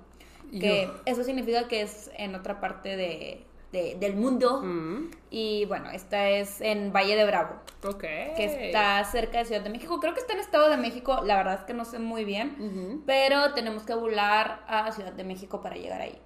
[0.50, 0.94] Que Yo.
[1.04, 4.62] eso significa que es en otra parte de, de- del mundo.
[4.62, 8.00] Mm, Y bueno, esta es en Valle de Bravo, ok.
[8.36, 9.98] que está cerca de Ciudad de México.
[9.98, 13.02] Creo que está en Estado de México, la verdad es que no sé muy bien.
[13.04, 16.16] Pero tenemos que volar a Ciudad de México para llegar ahí.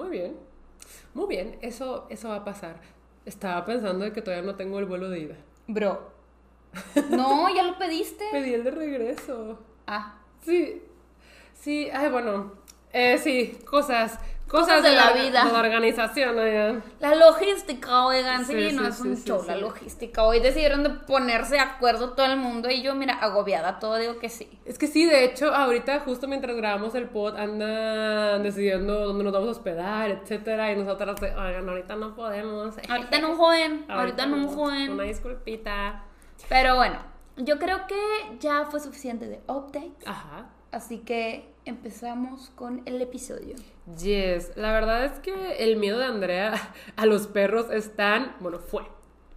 [0.00, 0.34] Muy bien.
[1.12, 2.80] Muy bien, eso, eso va a pasar.
[3.26, 5.36] Estaba pensando de que todavía no tengo el vuelo de ida.
[5.66, 6.10] Bro.
[7.10, 8.24] No, ya lo pediste.
[8.32, 9.58] Pedí el de regreso.
[9.86, 10.82] Ah, Sí.
[11.52, 12.54] Sí, ay, bueno.
[12.94, 14.18] Eh, sí, cosas.
[14.50, 15.44] Cosas de la vida.
[15.44, 16.82] De la organización, oigan.
[16.98, 20.24] La logística, oigan, sí, Sí, no sí, es un sí, show, la logística.
[20.24, 24.18] Hoy decidieron de ponerse de acuerdo todo el mundo y yo, mira, agobiada, todo digo
[24.18, 24.58] que sí.
[24.64, 29.32] Es que sí, de hecho, ahorita justo mientras grabamos el pod andan decidiendo dónde nos
[29.32, 32.74] vamos a hospedar, etcétera, y nosotras, de, oigan, ahorita no podemos.
[32.88, 34.92] Ahorita no joden, ahorita no joden.
[34.92, 36.02] Una disculpita.
[36.48, 36.98] Pero bueno,
[37.36, 37.96] yo creo que
[38.40, 40.46] ya fue suficiente de updates, Ajá.
[40.72, 43.56] así que empezamos con el episodio.
[43.98, 46.52] Yes, la verdad es que el miedo de Andrea
[46.96, 48.82] a los perros es tan, bueno, fue,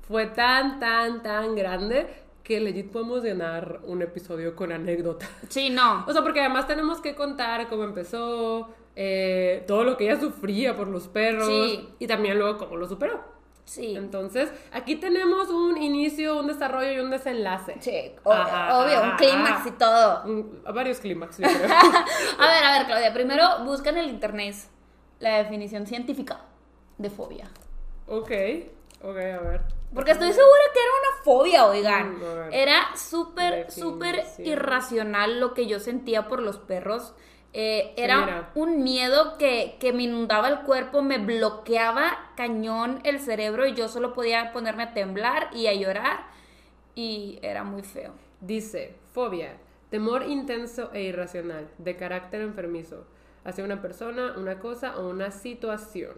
[0.07, 2.07] fue tan, tan, tan grande
[2.43, 5.29] que legit podemos llenar un episodio con anécdotas.
[5.49, 6.05] Sí, no.
[6.07, 10.75] O sea, porque además tenemos que contar cómo empezó, eh, todo lo que ella sufría
[10.75, 11.89] por los perros Sí.
[11.99, 13.32] y también luego cómo lo superó.
[13.65, 13.95] Sí.
[13.95, 17.75] Entonces, aquí tenemos un inicio, un desarrollo y un desenlace.
[17.79, 20.23] Sí, o- Ajá, obvio, un clímax y todo.
[20.25, 21.69] Un- varios clímax, yo creo.
[22.39, 24.55] A ver, a ver, Claudia, primero busca en el internet
[25.19, 26.41] la definición científica
[26.97, 27.49] de fobia.
[28.07, 28.31] ok,
[29.01, 29.61] ok, a ver.
[29.93, 32.19] Porque estoy segura que era una fobia, oigan.
[32.19, 32.51] Mm.
[32.53, 37.13] Era súper, súper irracional lo que yo sentía por los perros.
[37.55, 43.67] Eh, era un miedo que, que me inundaba el cuerpo, me bloqueaba cañón el cerebro
[43.67, 46.25] y yo solo podía ponerme a temblar y a llorar.
[46.95, 48.13] Y era muy feo.
[48.41, 49.57] Dice, fobia,
[49.89, 53.05] temor intenso e irracional, de carácter enfermizo,
[53.43, 56.15] hacia una persona, una cosa o una situación.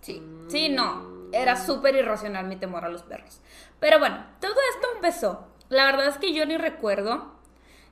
[0.00, 1.30] Sí, sí, no.
[1.32, 3.40] Era súper irracional mi temor a los perros.
[3.80, 5.46] Pero bueno, todo esto empezó.
[5.68, 7.33] La verdad es que yo ni recuerdo.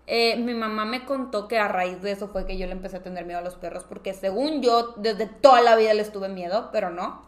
[0.06, 2.96] Eh, mi mamá me contó que a raíz de eso fue que yo le empecé
[2.96, 6.28] a tener miedo a los perros, porque según yo, desde toda la vida les tuve
[6.28, 7.22] miedo, pero no.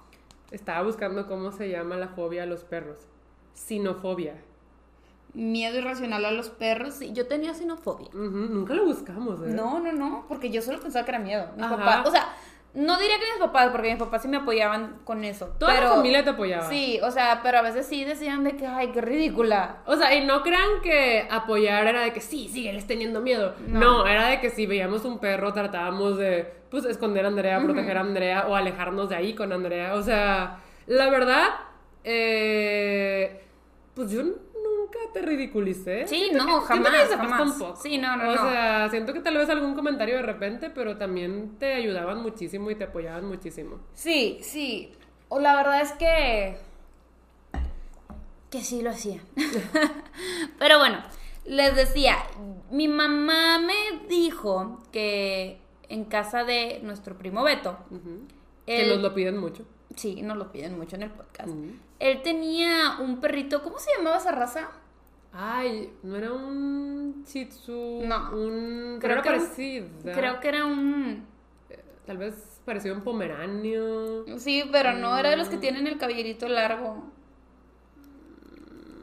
[0.51, 2.99] Estaba buscando cómo se llama la fobia a los perros.
[3.55, 4.35] Sinofobia.
[5.35, 8.09] Miedo irracional a los perros, sí, yo tenía sinofobia.
[8.13, 9.53] Nunca lo buscamos, ¿eh?
[9.53, 11.49] No, no, no, porque yo solo pensaba que era miedo.
[11.57, 11.77] Mis Ajá.
[11.77, 12.29] papás, o sea,
[12.75, 15.47] no diría que mis papás, porque mis papás sí me apoyaban con eso.
[15.59, 16.69] Toda pero, la familia te apoyaba.
[16.69, 19.77] Sí, o sea, pero a veces sí decían de que, ay, qué ridícula.
[19.87, 23.55] O sea, y no crean que apoyar era de que sí, sígueles teniendo miedo.
[23.69, 23.81] No.
[23.81, 24.07] No.
[24.07, 28.01] era de que si veíamos un perro tratábamos de, pues, esconder a Andrea, proteger a
[28.01, 29.95] Andrea o alejarnos de ahí con Andrea.
[29.95, 31.49] O sea, La verdad,
[32.03, 33.41] eh,
[33.95, 34.23] pues yo
[34.99, 36.07] nunca te ridiculicé.
[36.07, 37.41] Sí, Siento no, que- jamás, que jamás.
[37.53, 37.77] un poco.
[37.77, 38.51] Sí, no, no, O no.
[38.51, 42.75] sea, siento que tal vez algún comentario de repente, pero también te ayudaban muchísimo y
[42.75, 43.81] te apoyaban muchísimo.
[43.95, 44.93] Sí, sí.
[45.29, 46.59] O la verdad es que.
[48.51, 49.21] que sí lo hacía.
[50.59, 51.03] Pero bueno,
[51.45, 52.17] les decía,
[52.71, 58.21] mi mamá me dijo que en casa de nuestro primo Beto, Ujú.
[58.67, 59.65] Que él- nos lo piden mucho.
[59.97, 61.51] sí, nos lo piden mucho en el podcast.
[61.99, 64.71] Él tenía un perrito, ¿cómo se llamaba esa raza?
[65.37, 68.03] Ay, no era un Shih Tzu.
[68.05, 68.31] No.
[68.37, 68.99] Un.
[69.01, 70.13] Creo Creo que que era- parecida.
[70.15, 71.27] Creo que era un.
[72.07, 74.25] Tal vez pareció un pomeranio.
[74.39, 77.11] Sí, pero no era de los que tienen el cabellito largo.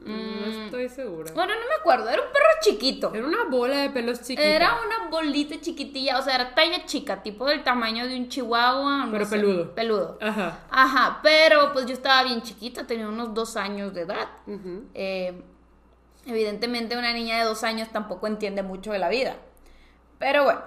[0.05, 1.31] No estoy segura.
[1.35, 3.13] Bueno, no me acuerdo, era un perro chiquito.
[3.13, 4.41] Era una bola de pelos chiquita.
[4.43, 9.05] Era una bolita chiquitilla, o sea, era talla chica, tipo del tamaño de un chihuahua.
[9.05, 9.75] no Pero sé, peludo.
[9.75, 10.17] Peludo.
[10.19, 10.59] Ajá.
[10.71, 14.27] Ajá, pero pues yo estaba bien chiquita, tenía unos dos años de edad.
[14.47, 14.85] Ujú.
[14.95, 15.43] Eh,
[16.25, 19.35] evidentemente una niña de dos años tampoco entiende mucho de la vida.
[20.19, 20.61] Pero bueno,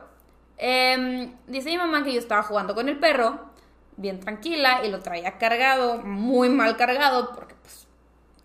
[0.56, 3.52] em, dice mi mamá que yo estaba jugando con el perro,
[3.96, 7.86] bien tranquila, y lo traía cargado, muy mal cargado, porque pues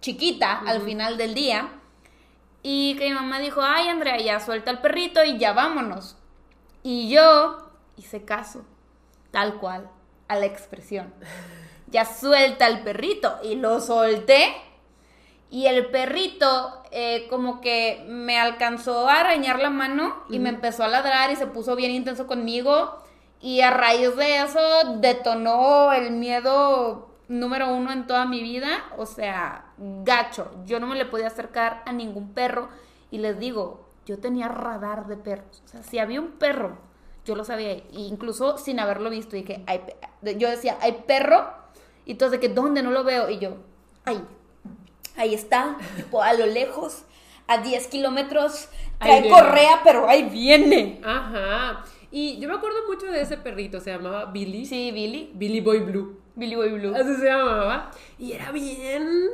[0.01, 1.69] chiquita al final del día.
[2.61, 6.17] Y que mi mamá dijo, ay Andrea, ya suelta el perrito y ya vámonos.
[6.83, 8.65] Y yo hice caso,
[9.31, 9.89] tal cual,
[10.27, 11.13] a la expresión.
[11.87, 14.53] Ya suelta el perrito y lo solté.
[15.51, 20.83] Y el perrito eh, como que me alcanzó a arañar la mano y me empezó
[20.83, 22.97] a ladrar y se puso bien intenso conmigo.
[23.41, 24.59] Y a raíz de eso
[24.97, 28.83] detonó el miedo número uno en toda mi vida.
[28.97, 30.51] O sea, gacho.
[30.65, 32.69] Yo no me le podía acercar a ningún perro.
[33.09, 35.63] Y les digo, yo tenía radar de perros.
[35.65, 36.77] O sea, si había un perro,
[37.25, 37.71] yo lo sabía.
[37.71, 39.35] e Incluso sin haberlo visto.
[39.35, 39.81] Dije, hay
[40.37, 41.53] yo decía, hay perro.
[42.05, 42.83] Y todos de que, ¿dónde?
[42.83, 43.29] No lo veo.
[43.29, 43.57] Y yo,
[44.05, 44.23] ahí.
[45.19, 47.03] Ahí está, tipo, a lo lejos,
[47.45, 51.01] a 10 kilómetros, trae correa, pero ahí viene.
[51.03, 51.83] Ajá.
[52.09, 54.65] Y yo me acuerdo mucho de ese perrito, se llamaba Billy.
[54.65, 55.31] Sí, Billy.
[55.33, 56.21] Billy Boy Blue.
[56.35, 56.95] Billy Boy Blue.
[56.95, 57.91] Así se llamaba.
[58.17, 59.29] Y era bien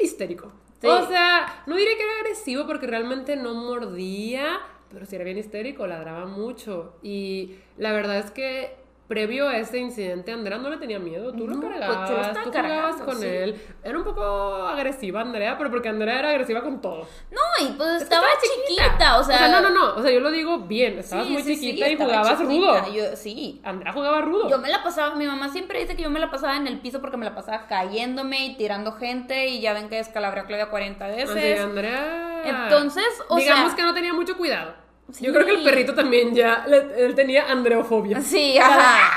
[0.00, 0.50] histérico.
[0.80, 0.88] Sí.
[0.88, 4.58] O sea, no diré que era agresivo porque realmente no mordía,
[4.90, 6.96] pero sí era bien histérico, ladraba mucho.
[7.00, 8.74] Y la verdad es que
[9.08, 11.32] previo a ese incidente, Andrea no le tenía miedo.
[11.32, 13.26] Tú No, lo pues, lo cargabas, estaba tú jugabas con sí.
[13.26, 13.60] él.
[13.84, 14.22] Era un poco
[14.68, 17.06] agresiva Andrea, pero porque Andrea era agresiva con todo.
[17.30, 19.48] No, y pues estaba, chiquita, o sea.
[19.48, 19.94] no, no, no.
[19.96, 20.98] O sea, yo lo digo bien.
[20.98, 22.92] Estabas sí, muy sí, chiquita y jugabas chiquita, rudo.
[22.92, 23.60] yo- sí.
[23.64, 24.48] Andrea jugaba rudo.
[24.48, 26.80] Yo me la pasaba, mi mamá siempre dice que yo me la pasaba en el
[26.80, 30.44] piso porque me la pasaba cayéndome y tirando gente y ya ven que descalabré a
[30.46, 31.60] Claudia 40 Así, veces.
[31.60, 32.42] Andrea.
[32.44, 34.74] Entonces, o digamos sea- que no tenía mucho cuidado.
[35.12, 35.24] Sí.
[35.26, 38.20] Yo creo que el perrito también ya, le- él tenía andreofobia.
[38.22, 39.10] Sí, ajá.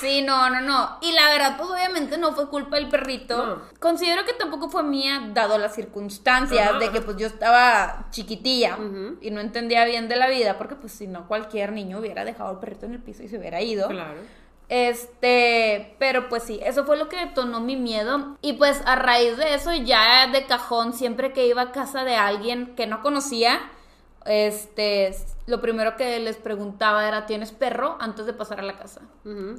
[0.00, 0.98] Sí, no, no, no.
[1.00, 3.46] Y la verdad, pues obviamente no fue culpa del perrito.
[3.46, 3.62] No.
[3.80, 6.78] Considero que tampoco fue mía, dado las circunstancias Ajá.
[6.78, 8.76] de que pues yo estaba chiquitilla
[9.20, 12.52] y no entendía bien de la vida, porque pues si no cualquier niño hubiera dejado
[12.52, 13.88] el perrito en el piso y se hubiera ido.
[13.88, 14.20] Claro.
[14.68, 18.36] Este, pero pues sí, eso fue lo que detonó mi miedo.
[18.42, 22.16] Y pues a raíz de eso, ya de cajón, siempre que iba a casa de
[22.16, 23.60] alguien que no conocía,
[24.24, 25.14] este,
[25.46, 27.96] lo primero que les preguntaba era, ¿tienes perro?
[28.00, 29.02] Antes de pasar a la casa.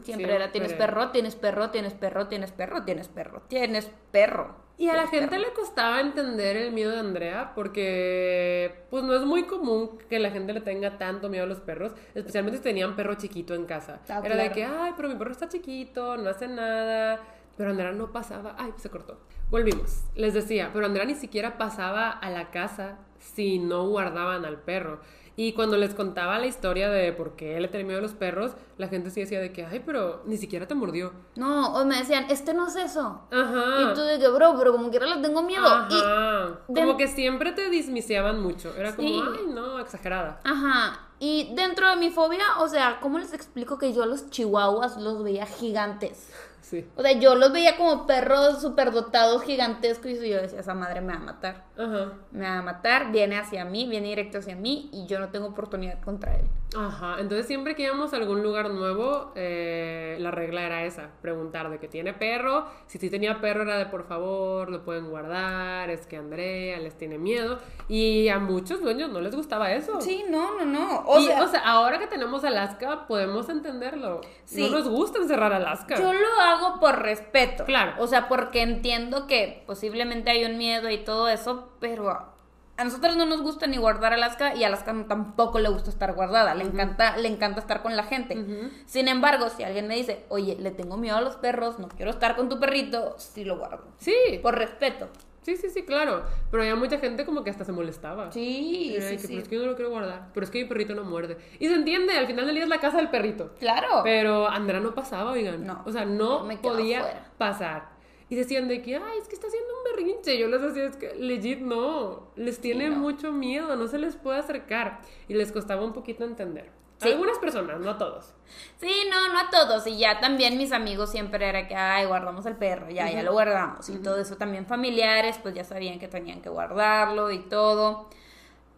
[0.04, 1.10] Siempre era, ¿tienes perro?
[1.12, 1.70] ¿Tienes perro?
[1.70, 2.28] ¿Tienes perro?
[2.28, 2.84] ¿Tienes perro?
[2.84, 3.42] ¿Tienes perro?
[3.48, 4.68] ¿Tienes perro?
[4.80, 5.48] Y a la ¿Tienes gente perro?
[5.50, 10.30] le costaba entender el miedo de Andrea porque pues no es muy común que la
[10.30, 14.02] gente le tenga tanto miedo a los perros, especialmente si tenían perro chiquito en casa.
[14.10, 17.22] Ah, Era de que, ay, pero mi perro está chiquito, no hace nada.
[17.56, 19.20] Pero Andrea no pasaba, ay, se cortó.
[19.50, 20.04] Volvimos.
[20.14, 25.00] Les decía, pero Andrea ni siquiera pasaba a la casa si no guardaban al perro.
[25.40, 28.54] Y cuando les contaba la historia de por qué le tenía miedo a los perros,
[28.78, 31.14] la gente sí decía de que, ay, pero ni siquiera te mordió.
[31.36, 33.22] No, o me decían, este no es eso.
[33.32, 33.64] Ajá.
[33.84, 35.64] Y tú de que, bro, pero como quiera le tengo miedo.
[35.68, 36.60] Ajá.
[36.66, 38.74] Como que siempre te dismisiaban mucho.
[38.76, 39.24] Era como, Sí.
[39.38, 40.42] ay, no, exagerada.
[40.44, 41.02] Ajá.
[41.20, 44.98] Y dentro de mi fobia, o sea, ¿cómo les explico que yo a los chihuahuas
[44.98, 46.32] los veía gigantes?
[46.70, 46.86] Sí.
[46.98, 51.14] O sea, yo los veía como perros superdotados gigantescos y yo decía, esa madre me
[51.14, 51.64] va a matar.
[51.78, 52.14] Ajá.
[52.32, 55.48] Me va a matar, viene hacia mí, viene directo hacia mí y yo no tengo
[55.48, 56.46] oportunidad contra él.
[56.76, 57.16] Ajá.
[57.20, 61.80] Entonces siempre que íbamos a algún lugar nuevo, eh, la regla era esa, preguntar de
[61.80, 62.66] que tiene perro.
[62.88, 66.98] Si sí tenía perro era de por favor, lo pueden guardar, es que Andrea les
[66.98, 67.60] tiene miedo.
[67.88, 70.02] Y a muchos dueños no les gustaba eso.
[70.02, 71.00] Sí, no, no, no.
[71.06, 74.22] O, y, sea, o sea, ahora que tenemos Alaska, podemos entenderlo.
[74.46, 74.62] Sí.
[74.62, 75.96] No nos gusta encerrar Alaska.
[75.98, 77.64] yo lo hago por respeto.
[77.64, 77.94] Claro.
[78.00, 82.37] O sea, porque entiendo que posiblemente hay un miedo y todo eso, pero
[82.78, 86.14] a nosotros no nos gusta ni guardar Alaska y a Alaska tampoco le gusta estar
[86.14, 88.38] guardada, le encanta le encanta estar con la gente.
[88.86, 92.12] Sin embargo, si alguien me dice, "Oye, le tengo miedo a los perros, no quiero
[92.12, 93.84] estar con tu perrito", sí lo guardo.
[93.98, 94.14] Sí.
[94.42, 95.10] Por respeto.
[95.42, 96.24] Sí, sí, sí, claro.
[96.52, 98.30] Pero había mucha gente como que hasta se molestaba.
[98.34, 99.28] Sí, Era sí, que, sí.
[99.30, 100.28] Pero es que yo no lo quiero guardar.
[100.34, 101.38] Pero es que mi perrito no muerde.
[101.58, 103.54] Y se entiende, al final del día es la casa del perrito.
[103.58, 104.02] Claro.
[104.04, 105.66] Pero Andrea no pasaba, oigan.
[105.66, 107.26] No, O sea, no me podía fuera.
[107.38, 107.97] pasar.
[108.30, 110.38] Y decían de que, ay, es que está haciendo un berrinche.
[110.38, 112.28] Yo les decía, es que legit no.
[112.36, 112.98] Les tiene no.
[112.98, 115.00] mucho miedo, no se les puede acercar.
[115.28, 116.70] Y les costaba un poquito entender.
[116.98, 117.10] Sí.
[117.10, 118.34] Algunas personas, no a todos.
[118.80, 119.86] Sí, no, no a todos.
[119.86, 123.34] Y ya también mis amigos siempre era que, ay, guardamos el perro, ya, ya lo
[123.34, 123.88] guardamos.
[123.90, 128.10] Y todo eso también familiares, pues ya sabían que tenían que guardarlo y todo.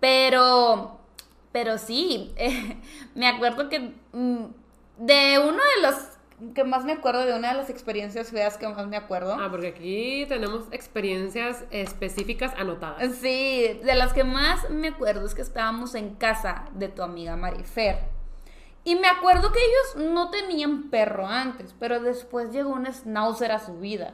[0.01, 0.99] Pero,
[1.51, 2.77] pero sí, eh,
[3.15, 4.45] me acuerdo que mm,
[4.97, 5.95] de uno de los
[6.53, 9.35] que más me acuerdo, de una de las experiencias feas que más me acuerdo.
[9.39, 13.15] Ah, porque aquí tenemos experiencias específicas anotadas.
[13.15, 17.35] Sí, de las que más me acuerdo es que estábamos en casa de tu amiga
[17.35, 17.97] Marifer.
[18.83, 23.59] Y me acuerdo que ellos no tenían perro antes, pero después llegó un schnauzer a
[23.59, 24.13] su vida.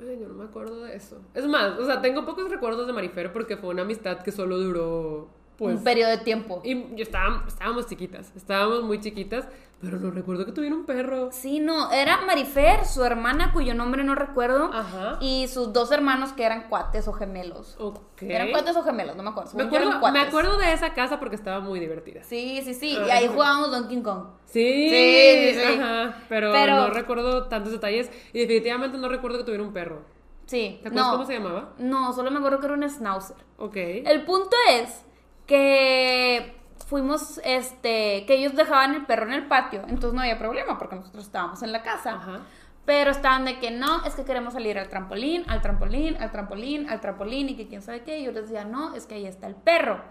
[0.00, 1.20] Ay, yo no me acuerdo de eso.
[1.34, 4.58] Es más, o sea, tengo pocos recuerdos de Marifer porque fue una amistad que solo
[4.58, 5.76] duró, pues...
[5.76, 6.60] un periodo de tiempo.
[6.64, 9.46] Y yo estaba, estábamos chiquitas, estábamos muy chiquitas,
[9.84, 11.28] pero no recuerdo que tuviera un perro.
[11.32, 15.18] Sí, no, era Marifer, su hermana cuyo nombre no recuerdo, Ajá.
[15.20, 17.76] y sus dos hermanos que eran cuates o gemelos.
[17.78, 18.22] Ok.
[18.22, 19.50] Eran cuates o gemelos, no me acuerdo.
[19.54, 22.22] Me acuerdo, me acuerdo de esa casa porque estaba muy divertida.
[22.24, 23.14] Sí, sí, sí, y Ajá.
[23.18, 24.24] ahí jugábamos Donkey Kong.
[24.46, 25.80] Sí, Sí, sí, sí.
[25.80, 30.02] Ajá, pero, Pero- no recuerdo tantos detalles y definitivamente no recuerdo que tuviera un perro.
[30.46, 31.12] Sí, ¿Te acuerdas no.
[31.14, 31.72] cómo se llamaba?
[31.78, 33.36] No, solo me acuerdo que era un schnauzer.
[33.58, 33.76] Ok.
[33.76, 35.02] El punto es
[35.46, 40.78] que fuimos, este, que ellos dejaban el perro en el patio, entonces no había problema
[40.78, 42.14] porque nosotros estábamos en la casa.
[42.14, 42.40] Ajá.
[42.84, 46.88] Pero estaban de que no, es que queremos salir al trampolín, al trampolín, al trampolín,
[46.90, 48.18] al trampolín y que quién sabe qué.
[48.18, 50.02] Y yo les decía, no, es que ahí está el perro.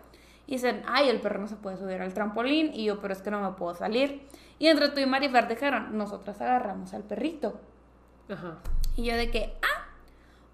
[0.47, 2.71] Y dicen, ay, el perro no se puede subir al trampolín.
[2.73, 4.27] Y yo, pero es que no me puedo salir.
[4.57, 7.61] Y entre tú y Marifer dijeron, nosotras agarramos al perrito.
[8.27, 8.57] Ajá.
[8.95, 9.85] Y yo de que, ah,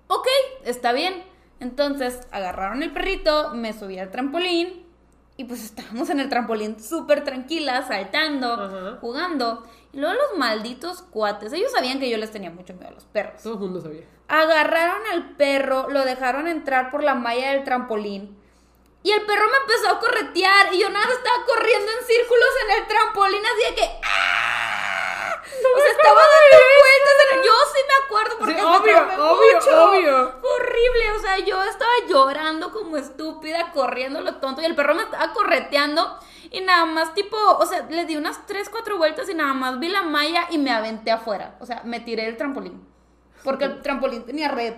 [0.08, 0.28] ok,
[0.66, 1.24] está bien.
[1.62, 4.89] Entonces agarraron el perrito, me subí al trampolín
[5.40, 8.98] y pues estábamos en el trampolín súper tranquilas, saltando, Ajá.
[9.00, 9.66] jugando.
[9.94, 13.06] Y luego los malditos cuates, ellos sabían que yo les tenía mucho miedo a los
[13.06, 13.42] perros.
[13.42, 14.04] Todo el mundo sabía.
[14.28, 18.38] Agarraron al perro, lo dejaron entrar por la malla del trampolín.
[19.02, 22.82] Y el perro me empezó a corretear y yo nada estaba corriendo en círculos en
[22.82, 24.59] el trampolín así de que ¡ah!
[25.76, 29.56] O sea, estaba dando vueltas Yo sí me acuerdo porque Sí, me obvio, traumé obvio,
[29.56, 29.84] mucho.
[29.90, 30.32] obvio.
[30.42, 34.96] Fue horrible, o sea, yo estaba llorando como estúpida, corriendo lo tonto y el perro
[34.96, 36.18] me estaba correteando
[36.52, 39.80] y nada más tipo, o sea, le di unas 3, 4 vueltas y nada más
[39.80, 42.88] vi la malla y me aventé afuera, o sea, me tiré del trampolín.
[43.44, 44.74] Porque el trampolín tenía red.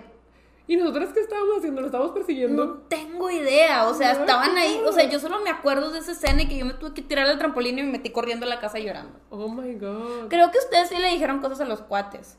[0.72, 1.80] ¿Y nosotras qué estábamos haciendo?
[1.82, 2.64] ¿Lo estábamos persiguiendo?
[2.64, 4.88] No tengo idea, o sea, No, estaban ahí, no.
[4.88, 7.02] o sea, yo solo me acuerdo de esa escena y que yo me tuve que
[7.02, 9.12] tirar del trampolín y me metí corriendo a la casa llorando.
[9.28, 10.28] Oh my god.
[10.30, 12.38] Creo que ustedes sí le dijeron cosas a los cuates,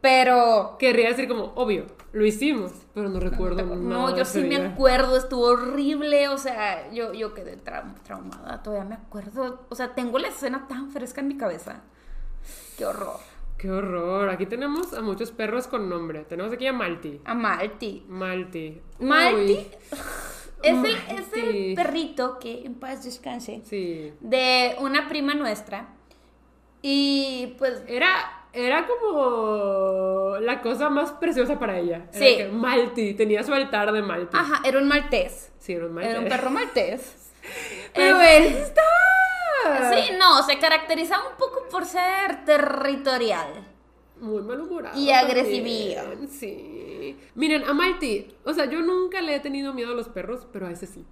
[0.00, 3.76] pero Querría decir como, obvio, lo hicimos, pero no recuerdo nada.
[3.76, 8.88] no, yo sí me acuerdo, estuvo horrible, o sea, yo, yo quedé trau- traumada, todavía
[8.88, 11.82] me acuerdo, o sea, tengo la escena tan fresca en mi cabeza.
[12.78, 13.20] Qué horror.
[13.60, 14.30] Qué horror.
[14.30, 16.20] Aquí tenemos a muchos perros con nombre.
[16.24, 17.20] Tenemos aquí a Malti.
[17.24, 18.04] A Malti.
[18.08, 18.80] Malti.
[19.00, 19.66] Malti
[20.62, 23.60] es el, es el perrito que en paz descanse.
[23.64, 24.12] Sí.
[24.20, 25.88] de una prima nuestra.
[26.82, 28.08] Y pues Era,
[28.54, 32.06] era como la cosa más preciosa para ella.
[32.14, 32.36] Era Sí.
[32.38, 33.12] que Malti.
[33.14, 34.36] Tenía su altar de Malti.
[34.38, 35.52] ajá, era un maltés.
[35.58, 36.10] Sí, era un Malti.
[36.10, 37.30] Era un perro maltés.
[37.94, 38.46] Pero Eh, él
[39.94, 43.66] Sí, no, se caracterizaba un poco por ser territorial.
[44.20, 44.98] Muy malhumorado.
[44.98, 47.18] Y también, Sí.
[47.34, 50.66] Miren, a Malti, o sea, yo nunca le he tenido miedo a los perros, pero
[50.66, 51.04] a ese sí.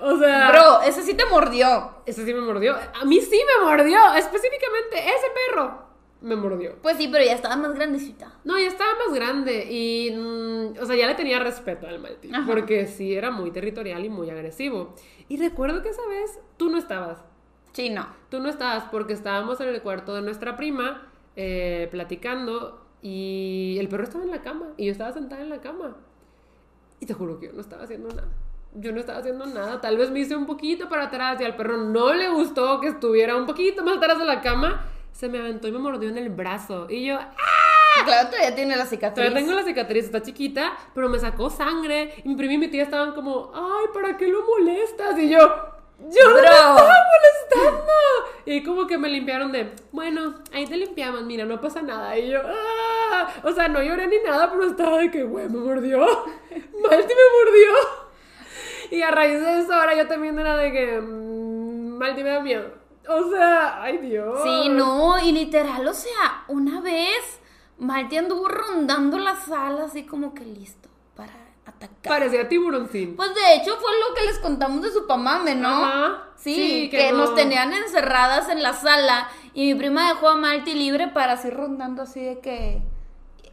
[0.00, 2.02] O sea, Bro, ese sí te mordió.
[2.06, 2.74] ese sí me mordió.
[3.00, 3.98] A mí sí me mordió.
[4.14, 5.82] Específicamente, ese perro
[6.20, 6.76] me mordió.
[6.82, 8.32] Pues sí, pero ya estaba más grandecita.
[8.44, 12.30] No, ya estaba más grande y, mm, o sea, ya le tenía respeto al Malti,
[12.46, 14.94] porque sí era muy territorial y muy agresivo.
[15.28, 17.18] Y recuerdo que esa vez tú no estabas.
[17.72, 18.06] Sí, no.
[18.30, 23.88] Tú no estabas porque estábamos en el cuarto de nuestra prima eh, platicando y el
[23.88, 25.96] perro estaba en la cama y yo estaba sentada en la cama.
[27.00, 28.28] Y te juro que yo no estaba haciendo nada.
[28.74, 29.80] Yo no estaba haciendo nada.
[29.80, 32.88] Tal vez me hice un poquito para atrás y al perro no le gustó que
[32.88, 34.86] estuviera un poquito más atrás de la cama.
[35.12, 36.86] Se me aventó y me mordió en el brazo.
[36.88, 38.04] Y yo, ¡ah!
[38.04, 39.14] Claro, todavía tiene la cicatriz.
[39.14, 42.14] Todavía tengo la cicatriz, está chiquita, pero me sacó sangre.
[42.24, 45.18] Y mi prima y mi tía estaban como, ay, ¿para qué lo molestas?
[45.18, 45.38] Y yo,
[46.10, 46.42] yo no Bro.
[46.42, 47.92] estaba molestando.
[48.44, 52.18] Y como que me limpiaron de, bueno, ahí te limpiamos, mira, no pasa nada.
[52.18, 55.58] Y yo, ah, o sea, no lloré ni nada, pero estaba de que, güey, me
[55.58, 56.00] mordió.
[56.50, 57.72] Malti me mordió.
[58.90, 61.00] Y a raíz de eso, ahora yo también era de que.
[61.00, 62.82] Mmm, Malti me da miedo.
[63.08, 64.40] O sea, ay Dios.
[64.42, 67.40] Sí, no, y literal, o sea, una vez
[67.78, 70.81] Malti anduvo rondando la sala así como que listo
[71.66, 72.00] atacar.
[72.02, 73.16] Parecía tiburoncín.
[73.16, 75.84] Pues de hecho fue lo que les contamos de su pamame, ¿no?
[75.84, 76.22] Ajá.
[76.36, 80.28] Sí, Sí, que, que no- nos tenían encerradas en la sala y mi prima dejó
[80.28, 82.82] a Malti libre para así rondando así de que...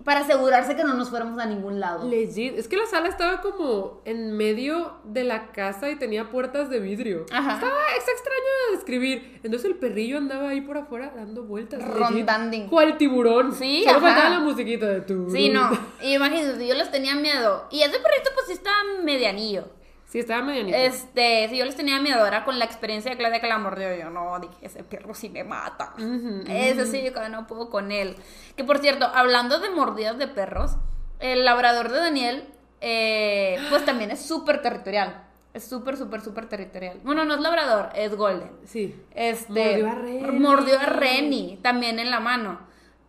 [0.03, 2.07] Para asegurarse que no nos fuéramos a ningún lado.
[2.07, 2.57] Legit.
[2.57, 6.79] Es que la sala estaba como en medio de la casa y tenía puertas de
[6.79, 7.25] vidrio.
[7.31, 7.55] Ajá.
[7.55, 9.39] Estaba es extraño de describir.
[9.43, 11.85] Entonces el perrillo andaba ahí por afuera dando vueltas.
[11.85, 12.67] Rondanding.
[12.67, 13.53] Cual tiburón.
[13.53, 15.29] Sí, Solo faltaba la musiquita de tu.
[15.29, 15.69] Sí, no.
[16.01, 17.67] Y imagínate, yo les tenía miedo.
[17.69, 19.78] Y ese perrito pues sí estaba medianillo.
[20.09, 20.75] Sí, estaba medianito.
[20.75, 23.95] Este, si yo les tenía miedo, era con la experiencia de Claudia que la mordió.
[23.95, 25.93] Yo no, dije, ese perro sí me mata.
[26.47, 28.15] Ese sí, yo no puedo con él.
[28.55, 30.77] Que por cierto, hablando de mordidas de perros,
[31.19, 32.47] el labrador de Daniel,
[32.81, 35.25] eh, pues también es súper territorial.
[35.53, 36.99] Es súper, súper, súper territorial.
[37.03, 38.51] Bueno, no es labrador, es golden.
[38.65, 38.99] Sí.
[39.13, 40.39] Este, Mordió a Renny.
[40.39, 42.59] mordió a Renny, también en la mano.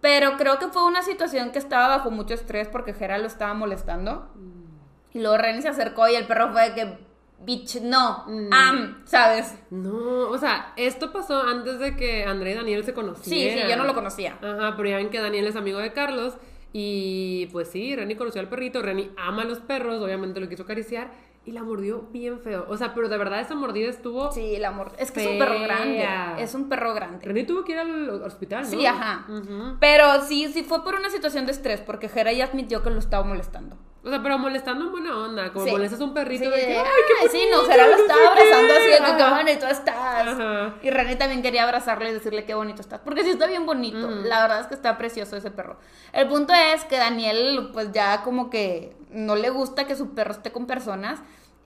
[0.03, 3.55] Pero creo que fue una situación que estaba bajo mucho estrés porque Jera lo estaba
[3.55, 4.28] molestando.
[5.12, 6.98] Y luego Renny se acercó y el perro fue de que,
[7.40, 8.52] bitch, no, Mm.
[8.52, 9.54] am, ¿sabes?
[9.70, 13.64] No, o sea, esto pasó antes de que André y Daniel se Sí, conocieran.
[13.66, 14.38] sí, yo no lo conocía.
[14.42, 16.34] Ajá, pero ya ven que Daniel es amigo de Carlos.
[16.72, 18.80] Y pues sí, Renny conoció al perrito.
[18.82, 21.11] Renny ama a los perros, obviamente lo quiso acariciar.
[21.44, 22.66] Y la mordió bien feo.
[22.68, 24.30] O sea, pero de verdad esa mordida estuvo.
[24.30, 24.92] Sí, el amor.
[24.98, 26.06] Es que es un perro grande.
[26.38, 27.24] Es un perro grande.
[27.26, 28.68] Renny tuvo que ir al hospital, ¿no?
[28.70, 29.26] Sí, ajá.
[29.80, 32.98] Pero sí, sí fue por una situación de estrés porque Jera ya admitió que lo
[33.00, 33.76] estaba molestando.
[34.03, 35.53] O sea, pero molestando en buena onda.
[35.53, 35.70] Como Sí.
[35.72, 37.96] molestas a un perrito Sí, de que, ¡ay, "Ay, qué sí, no, bonito, lo no
[37.96, 38.28] estaba qué".
[38.28, 39.36] abrazando así de que qué Ajá.
[39.36, 40.28] bonito estás.
[40.28, 40.74] Ajá.
[40.82, 43.01] Y René también quería abrazarle y decirle qué bonito estás.
[43.05, 44.09] Porque sí está bien bonito.
[44.09, 45.76] La verdad es que está precioso ese perro.
[46.12, 50.32] El punto es que Daniel, pues ya como que no le gusta que su perro
[50.32, 51.20] esté con personas.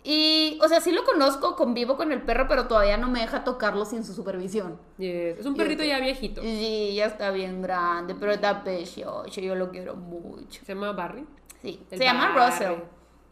[0.06, 3.42] Y, o sea, sí lo conozco, convivo con el perro, pero todavía no me deja
[3.42, 4.78] tocarlo sin su supervisión.
[4.98, 5.38] Yes.
[5.38, 6.42] Es un perrito ya viejito.
[6.42, 9.24] Sí, ya está bien grande, pero está precioso.
[9.40, 10.60] Yo lo quiero mucho.
[10.64, 11.24] Se llama Barry.
[11.64, 12.28] Sí, se llama.
[12.36, 12.74] Russell.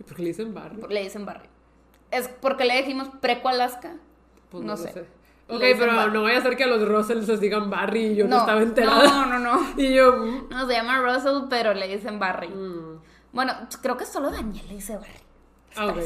[0.00, 0.76] ¿Y por qué le dicen Barry?
[0.88, 1.48] Le dicen Barry.
[2.10, 3.94] Es porque le dijimos Preco Alaska.
[4.50, 4.90] Pues no lo sé.
[5.48, 6.12] Ok, pero Barry.
[6.12, 8.40] no vaya a ser que a los Russells les digan Barry y yo no, No,
[8.42, 9.26] estaba enterada.
[9.26, 9.72] no, no, no.
[9.76, 12.48] Y yo, mm, No, se llama Russell, pero le dicen Barry.
[12.48, 13.00] mm.
[13.32, 15.20] Bueno, creo que solo Daniel le dice Barry.
[15.76, 15.98] Ah, ok.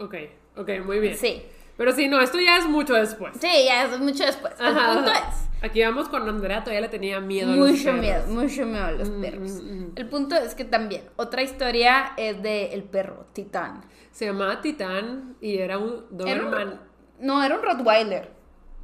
[0.00, 0.14] Ok,
[0.56, 1.16] ok, muy bien.
[1.16, 1.42] Sí.
[1.78, 3.34] Pero sí, no, esto ya es mucho después.
[3.40, 4.52] Sí, ya es mucho después.
[4.60, 5.28] El punto ajá.
[5.30, 5.48] es.
[5.64, 8.00] Aquí vamos con Andrea, todavía le tenía miedo a los Mucho perros.
[8.00, 9.50] miedo, mucho miedo a los Mm, perros.
[9.50, 9.92] mm, mm.
[9.96, 13.80] El punto es que también, otra historia es de el perro, Titán.
[14.10, 16.80] Se llamaba Titán y era un Era un- Doberman.
[17.20, 18.30] no, era un Rottweiler,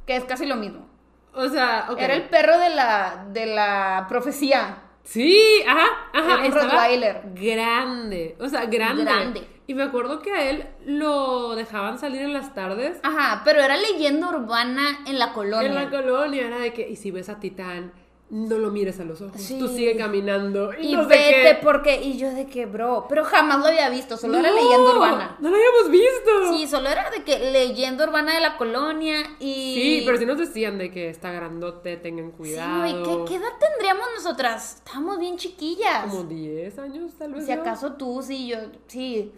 [0.07, 0.87] que es casi lo mismo.
[1.33, 1.99] O sea, ok.
[1.99, 4.77] Era el perro de la, de la profecía.
[5.05, 6.45] Sí, ajá, ajá.
[6.45, 7.21] Era un Rottweiler.
[7.35, 9.03] Grande, o sea, grande.
[9.03, 9.47] Grande.
[9.67, 12.99] Y me acuerdo que a él lo dejaban salir en las tardes.
[13.03, 15.67] Ajá, pero era leyenda urbana en la colonia.
[15.67, 17.93] En la colonia era de que, y si ves a Titán,
[18.29, 19.39] no lo mires a los ojos.
[19.39, 19.59] Sí.
[19.59, 20.71] Tú sigue caminando.
[20.73, 21.59] Y, y no sé vete qué.
[21.61, 25.37] porque, y yo de que, bro, pero jamás lo había visto, solo era leyenda urbana.
[25.39, 26.53] No lo habíamos visto.
[26.57, 29.75] Sí, solo era de que leyenda urbana de la colonia y...
[29.75, 32.79] Sí, pero sí nos decían de que está grandote, tengan Sí, cuidado.
[32.79, 34.75] güey, ¿qué, qué edad tendríamos nosotras?
[34.77, 36.07] Estábamos bien chiquillas.
[36.09, 37.45] Como 10 años, tal vez.
[37.45, 37.61] Si ¿no?
[37.61, 38.57] acaso tú, sí, yo,
[38.87, 39.31] sí.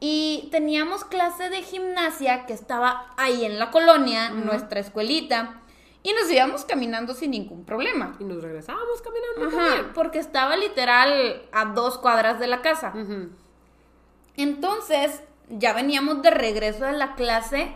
[0.00, 5.62] Y teníamos clase de gimnasia que estaba ahí en la colonia, nuestra escuelita,
[6.04, 8.14] y nos íbamos caminando sin ningún problema.
[8.20, 9.92] Y nos regresábamos caminando Ajá, también.
[9.94, 12.92] porque estaba literal a dos cuadras de la casa.
[14.36, 17.74] Entonces, ya veníamos de regreso de la clase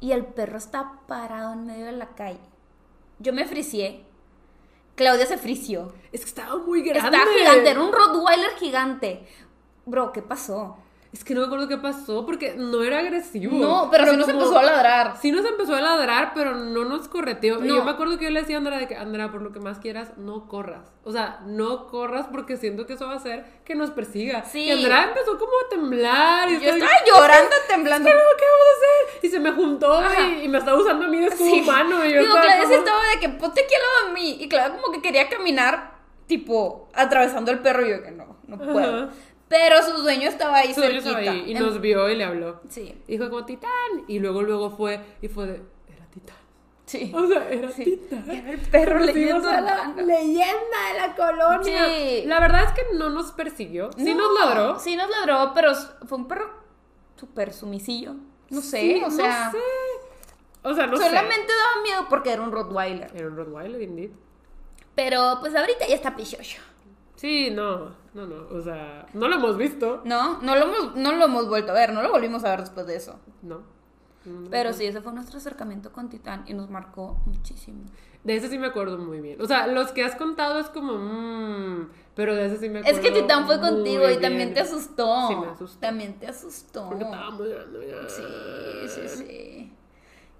[0.00, 2.40] y el perro está parado en medio de la calle.
[3.20, 4.04] Yo me fricié.
[4.96, 5.92] Claudia se frició.
[6.10, 7.16] Es que estaba muy grande.
[7.16, 9.24] Estaba gigante, era un Rottweiler gigante.
[9.86, 10.78] Bro, ¿qué pasó?
[11.10, 13.56] Es que no me acuerdo qué pasó porque no era agresivo.
[13.56, 15.16] No, pero, sí nos como- empezó a ladrar.
[15.22, 17.64] Sí nos empezó a ladrar, pero no nos correteó.
[17.64, 19.50] Y yo me acuerdo que yo le decía a Andrea de que, Andrea, por lo
[19.50, 20.92] que más quieras, no corras.
[21.04, 24.44] O sea, no corras porque siento que eso va a hacer que nos persiga.
[24.44, 24.64] Sí.
[24.64, 26.50] Y Andrea empezó como a temblar.
[26.50, 28.08] Y Yo estaba- estaba llorando, temblando.
[28.10, 29.24] ¿Qué, ¿Qué vamos a hacer?
[29.24, 31.60] Y se me juntó y, y me estaba usando a mí de escudo Sí.
[31.62, 32.04] humano.
[32.04, 34.36] Y yo Digo, estaba como- de que ponte aquí al lado de mí.
[34.42, 35.94] Y Claudia como que quería caminar,
[36.26, 37.86] tipo, atravesando el perro.
[37.86, 39.04] Y yo que no, no puedo.
[39.04, 39.08] Ajá.
[39.48, 41.20] Pero su dueño estaba ahí Su dueño cerquita.
[41.20, 42.60] estaba ahí y En- nos vio y le habló.
[42.68, 43.70] Sí, Y dijo como Titán.
[44.06, 46.36] Y luego, luego fue y fue de, era Titán.
[46.86, 47.10] sí.
[47.16, 47.84] O sea, era Sí.
[47.84, 48.30] Titán.
[48.30, 51.84] Era el perro Conocimos leyendo a la leyenda de la colonia.
[51.86, 52.22] Sí.
[52.26, 53.90] La verdad es que no nos persiguió.
[53.96, 54.78] Sí No, nos ladró.
[54.78, 55.72] Sí nos ladró, pero
[56.06, 56.50] fue un perro
[57.16, 58.14] súper sumisillo.
[58.50, 59.46] No sé, Sí, o sea...
[59.46, 59.58] No sé.
[60.64, 63.10] O sea, no solamente daba miedo porque era un Rottweiler.
[63.14, 64.10] Era un Rottweiler, indeed.
[64.94, 66.60] Pero pues ahorita ya está pichocho.
[67.18, 70.02] Sí, no, no, no, o sea, no lo hemos visto.
[70.04, 72.60] No, no lo, hemos, no lo hemos vuelto a ver, no lo volvimos a ver
[72.60, 73.18] después de eso.
[73.42, 73.62] No.
[74.24, 77.84] No, Pero sí, ese fue nuestro acercamiento con Titán y nos marcó muchísimo.
[78.22, 79.40] De ese sí me acuerdo muy bien.
[79.40, 82.98] O sea, los que has contado es como, mmm, pero de ese sí me acuerdo.
[83.00, 84.20] Es que Titán fue contigo y bien.
[84.20, 85.28] también te asustó.
[85.28, 85.80] Sí, me asustó.
[85.80, 86.88] También te asustó.
[86.88, 88.08] Porque estaba muy grande ya.
[88.08, 88.22] Sí,
[88.88, 89.72] sí, sí.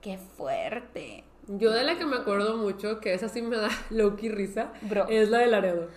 [0.00, 1.24] Qué fuerte.
[1.48, 5.06] Yo de la que me acuerdo mucho, que esa sí me da low-key risa, Bro.
[5.08, 5.88] es la de Laredo.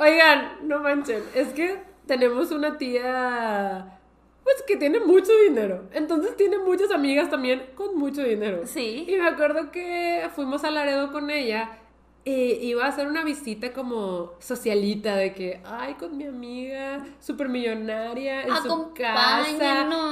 [0.00, 3.98] Oigan, no manchen, es que tenemos una tía,
[4.42, 5.84] pues que tiene mucho dinero.
[5.92, 8.62] Entonces tiene muchas amigas también con mucho dinero.
[8.66, 9.04] Sí.
[9.06, 11.76] Y me acuerdo que fuimos a Laredo con ella
[12.24, 12.32] y
[12.66, 18.42] iba a hacer una visita como socialita de que, ay, con mi amiga súper millonaria
[18.42, 19.42] en su casa.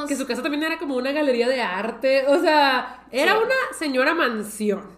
[0.06, 2.26] Que su casa también era como una galería de arte.
[2.28, 3.38] O sea, era Sí.
[3.42, 4.97] una señora mansión.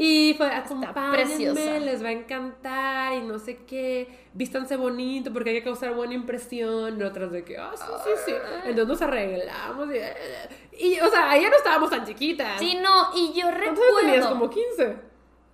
[0.00, 5.56] Y fue, acompáñenme, les va a encantar y no sé qué, vístanse bonito porque hay
[5.56, 7.00] que causar buena impresión.
[7.00, 8.32] Y otras de que, ah, sí, sí, sí.
[8.64, 12.60] Entonces nos arreglamos y, y, o sea, ya no estábamos tan chiquitas.
[12.60, 14.16] Sí, no, y yo ¿Cuántos años tenías?
[14.16, 14.28] recuerdo.
[14.30, 14.96] Como 15.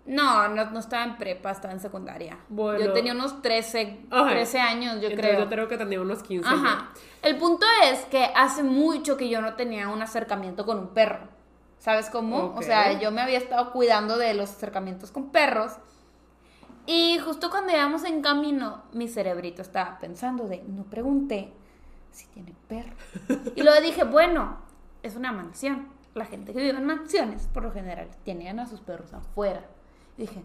[0.06, 2.36] No, no, no estaba en prepa, estaba en secundaria.
[2.50, 2.84] Bueno.
[2.84, 4.28] Yo tenía unos 13, Ajá.
[4.28, 5.38] 13 años, yo Entonces creo.
[5.40, 6.46] yo creo que tenía unos 15.
[6.46, 6.90] Ajá.
[7.22, 11.32] El punto es que hace mucho que yo no tenía un acercamiento con un perro.
[11.84, 12.54] ¿Sabes cómo?
[12.56, 15.72] O sea, yo me había estado cuidando de los acercamientos con perros.
[16.86, 21.52] Y justo cuando íbamos en camino, mi cerebrito estaba pensando de, no pregunté
[22.10, 22.94] si tiene perro.
[23.54, 24.60] Y luego dije, bueno,
[25.02, 25.88] es una mansión.
[26.14, 29.66] La gente que vive en mansiones, por lo general, tienen a sus perros afuera.
[30.16, 30.42] Y dije,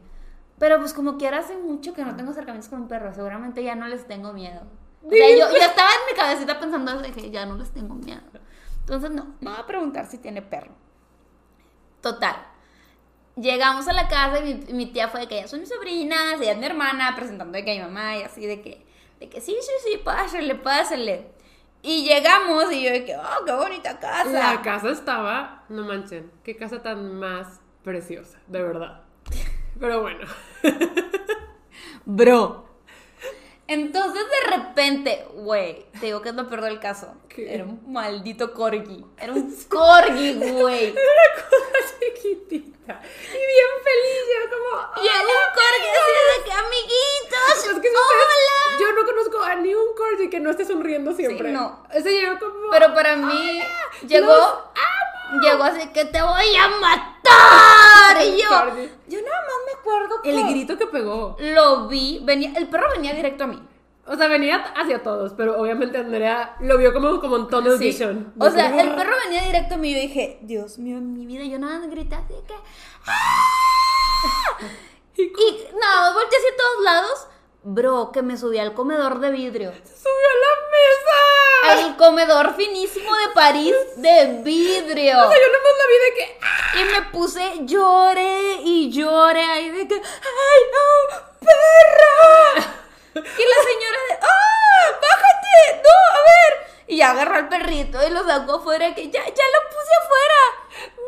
[0.57, 3.75] pero pues como quiera hace mucho que no tengo acercamientos con un perro, seguramente ya
[3.75, 4.63] no les tengo miedo.
[5.05, 7.95] O sea, yo, yo estaba en mi cabecita pensando de que ya no les tengo
[7.95, 8.23] miedo.
[8.81, 10.88] Entonces, no, no voy a preguntar si tiene perro.
[12.01, 12.35] Total.
[13.35, 16.39] Llegamos a la casa y mi, mi tía fue de que ellas son mis sobrinas,
[16.41, 18.85] ella es mi hermana, presentando de que mi mamá y así de que,
[19.19, 21.31] de que sí, sí, sí, pásale, pásale.
[21.81, 24.29] Y llegamos y yo de que, oh, qué bonita casa.
[24.31, 29.03] La casa estaba, no manchen, qué casa tan más preciosa, de verdad.
[29.79, 30.27] Pero bueno.
[32.05, 32.68] Bro.
[33.69, 37.13] Entonces de repente, güey, te digo que es lo peor del caso.
[37.29, 37.53] ¿Qué?
[37.53, 39.05] Era un maldito corgi.
[39.17, 40.89] Era un corgi, güey.
[40.91, 42.99] Una cosa chiquitita.
[43.03, 45.03] Y bien feliz, yo como.
[45.03, 48.79] Y era un corgi así de que, amiguitos, Es que si ustedes- hola.
[48.79, 51.51] yo no conozco a ni un corgi que no esté sonriendo siempre.
[51.51, 51.83] no.
[51.93, 52.71] Ese llegó como.
[52.71, 53.61] Pero para mí
[54.07, 54.53] llegó, los
[55.41, 58.23] llegó así que te voy a matar.
[58.25, 58.49] Y yo,
[59.07, 61.35] yo nada más me acuerdo que El grito que pegó.
[61.39, 63.61] lo vi, venía, el perro venía directo a mí.
[64.05, 67.85] O sea, venía hacia todos, pero obviamente Andrea lo vio como, como en Sí.
[67.85, 68.33] vision.
[68.39, 71.27] O sea, el perro venía directo a mí y yo dije, Dios mío, en mi
[71.27, 72.55] vida, yo nada más grité así que...
[73.05, 74.57] ¡Ah!
[75.17, 77.27] Y nada, más volteé hacia todos lados.
[77.63, 79.71] Bro, que me subí al comedor de vidrio.
[79.73, 81.19] ¡Se subió a la mesa!
[81.69, 85.19] Al comedor finísimo de París de vidrio.
[85.19, 86.39] O sea, yo nomás la vi de que.
[86.41, 86.71] ¡ah!
[86.79, 90.87] Y me puse, lloré y lloré ahí de que, ¡ay, no,
[91.39, 92.73] perra!
[93.13, 95.81] Y la señora de, ¡ah, bájate!
[95.83, 96.51] ¡No, a ver!
[96.87, 100.41] Y agarró al perrito y lo sacó afuera, que ya, ya lo puse afuera.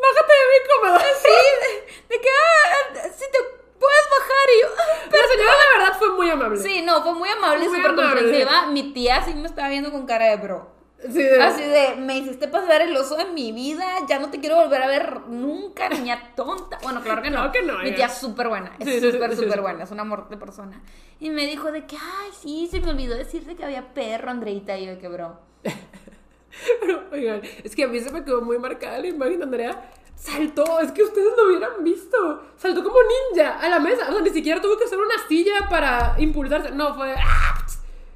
[0.00, 1.16] ¡Bájate de mi comedor!
[1.22, 1.70] Sí, de,
[2.08, 4.46] de que, ah, si te puedes bajar.
[4.56, 6.58] Y yo, "Ah, Pero la señora, la verdad, fue muy amable.
[6.62, 8.66] Sí, no, fue muy amable súper comprensiva.
[8.66, 10.70] Mi tía sí me estaba viendo con cara de bro.
[11.04, 14.38] Sí, de- Así de, me hiciste pasar el oso de mi vida, ya no te
[14.38, 16.78] quiero volver a ver nunca, niña tonta.
[16.80, 17.38] Bueno, claro que no.
[17.38, 19.60] Claro que no, Mi tía es súper buena, es súper, sí, súper sí.
[19.60, 20.80] buena, es un amor de persona.
[21.18, 24.78] Y me dijo de que, ay, sí, se me olvidó decirte que había perro, Andreita.
[24.78, 25.40] Y yo de que, bro.
[26.80, 29.90] Pero, oigan, es que a mí se me quedó muy marcada la imagen de Andrea.
[30.22, 32.44] Saltó, es que ustedes lo hubieran visto.
[32.56, 34.06] Saltó como ninja a la mesa.
[34.08, 36.70] O sea, ni siquiera tuvo que hacer una silla para impulsarse.
[36.70, 37.12] No, fue.
[37.18, 37.52] ¡ah!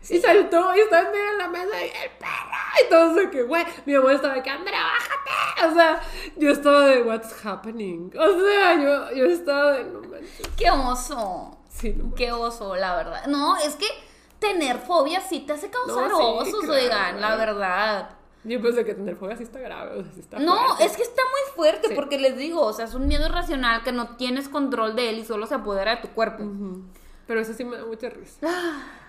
[0.09, 2.57] Y saltó y estaba en medio de la mesa y el perro.
[2.80, 5.66] Y todo eso que, güey, mi mamá estaba de que, Andrea, bájate.
[5.66, 6.00] O sea,
[6.36, 8.12] yo estaba de, what's happening?
[8.16, 10.46] O sea, yo, yo estaba de, no manches.
[10.57, 11.59] ¡Qué oso!
[11.68, 12.14] Sí, no.
[12.14, 13.26] ¡Qué oso, la verdad!
[13.26, 13.86] No, es que
[14.38, 16.74] tener fobia sí te hace causar No, sí, osos, claro.
[16.84, 18.11] oigan, la verdad.
[18.47, 19.99] Yo pensé que tener fobia sí está grave.
[19.99, 20.84] O sea, sí está No, fuerte.
[20.84, 21.94] es que está muy fuerte Sí.
[21.94, 25.18] porque les digo, o sea, es un miedo irracional que no tienes control de él
[25.18, 26.44] y solo se apodera de tu cuerpo.
[27.26, 28.47] Pero eso sí me da mucha risa.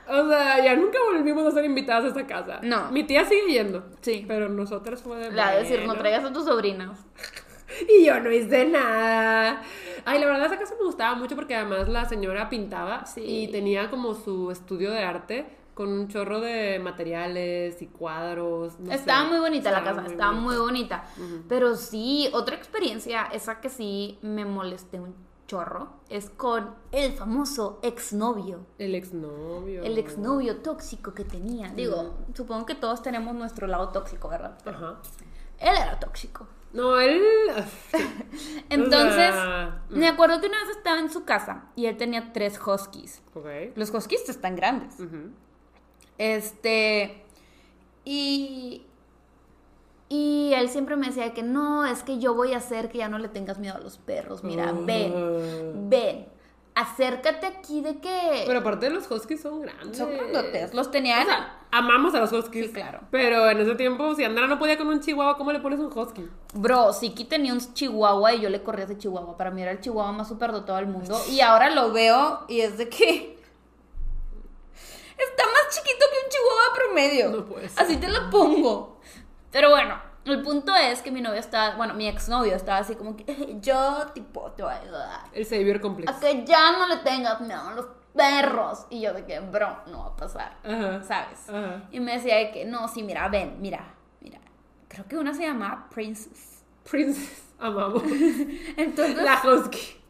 [0.09, 2.59] O sea, ya nunca volvimos a ser invitadas a esta casa.
[2.63, 2.91] No.
[2.91, 3.85] Mi tía sigue yendo.
[4.01, 4.23] Sí.
[4.27, 5.31] Pero nosotras fue de.
[5.31, 6.97] La de decir, no traigas a tus sobrinas.
[7.89, 9.61] Y yo no hice nada.
[10.05, 13.21] Ay, la verdad, esa casa me gustaba mucho porque además la señora pintaba Sí.
[13.21, 15.45] y tenía como su estudio de arte
[15.77, 18.79] con un chorro de materiales y cuadros.
[18.79, 19.27] no estaba sé.
[19.29, 20.47] muy bonita la casa, muy estaba bonita.
[20.47, 21.03] muy bonita.
[21.47, 25.13] Pero sí, otra experiencia, esa que sí me molesté un
[25.45, 28.65] chorro es con el famoso exnovio.
[28.79, 29.83] El exnovio.
[29.83, 31.69] El exnovio tóxico que tenía.
[31.69, 34.57] Digo, supongo que todos tenemos nuestro lado tóxico, ¿verdad?
[34.63, 35.01] Pero Ajá.
[35.59, 36.47] él era tóxico.
[36.73, 37.21] No, él.
[38.69, 39.95] Entonces, O sea, mm.
[39.97, 43.21] me acuerdo que una vez estaba en su casa y él tenía tres huskies.
[43.35, 43.45] Ok.
[43.75, 44.97] Los huskies están grandes.
[46.17, 47.23] Este.
[48.05, 48.83] Y.
[50.09, 53.09] Y él siempre me decía que no, es que yo voy a hacer que ya
[53.09, 54.41] no le tengas miedo a los perros.
[54.41, 55.71] Mira, ven, Ah.
[55.89, 56.27] ven,
[56.75, 58.43] acércate aquí de que.
[58.47, 59.97] Pero aparte de los huskies son grandes.
[59.97, 60.73] son grandotes.
[60.73, 62.67] Los tenía O sea, amamos a los huskies.
[62.67, 63.01] Sí, claro.
[63.11, 65.91] Pero en ese tiempo, si Andara no podía con un chihuahua, ¿cómo le pones un
[65.93, 66.25] husky?
[66.53, 69.35] Bro, Siki tenía un chihuahua y yo le corría ese chihuahua.
[69.35, 71.19] Para mí era el chihuahua más superdotado del mundo.
[71.29, 73.36] Y ahora lo veo y es de que.
[75.17, 77.29] Está más chiquito que un chihuahua promedio.
[77.29, 77.83] No puede ser.
[77.83, 78.99] Así te lo pongo.
[79.51, 81.75] Pero bueno, el punto es que mi novio estaba.
[81.75, 83.57] Bueno, mi exnovio estaba así como que.
[83.61, 85.19] Yo, tipo, te voy a ayudar.
[85.33, 86.11] El Savior Complex.
[86.11, 88.85] A que ya no le tengas miedo a los perros.
[88.89, 90.57] Y yo de que, bro, no va a pasar.
[90.63, 91.03] Ajá.
[91.03, 91.47] ¿Sabes?
[91.49, 91.83] Ajá.
[91.91, 94.39] Y me decía de que, no, sí, mira, ven, mira, mira.
[94.87, 96.63] Creo que una se llamaba Princess.
[96.89, 97.43] Princess.
[97.59, 98.01] Amamos.
[98.77, 100.01] Entonces La husky.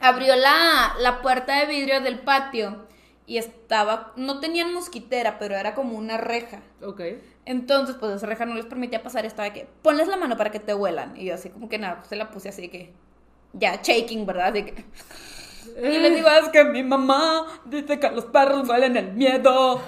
[0.00, 2.86] abrió la, la puerta de vidrio del patio
[3.30, 6.62] y estaba, no tenían mosquitera, pero era como una reja.
[6.82, 7.00] Ok.
[7.44, 10.50] Entonces, pues esa reja no les permitía pasar, estaba de que, ponles la mano para
[10.50, 11.16] que te huelan.
[11.16, 12.92] Y yo así como que nada, pues se la puse así de que,
[13.52, 14.48] ya, shaking, ¿verdad?
[14.48, 14.84] Así que...
[15.80, 19.80] Y les digo, es que mi mamá dice que los perros huelen el miedo.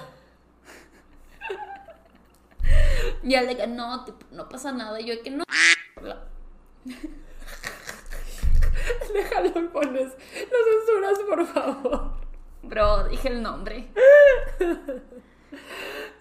[3.24, 5.00] Y él de que no, tipo, no pasa nada.
[5.00, 5.42] Y yo de que no.
[9.12, 10.12] Déjalo y pones.
[10.12, 12.21] Lo censuras, por favor.
[12.62, 13.90] Bro, dije el nombre.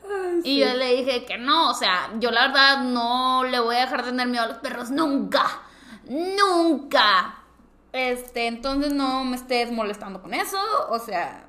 [0.10, 3.76] Ay, Y yo le dije que no, o sea, yo la verdad no le voy
[3.76, 5.62] a dejar tener miedo a los perros nunca.
[6.06, 7.44] Nunca.
[7.94, 10.58] Este, entonces no me estés molestando con eso.
[10.90, 11.48] O sea,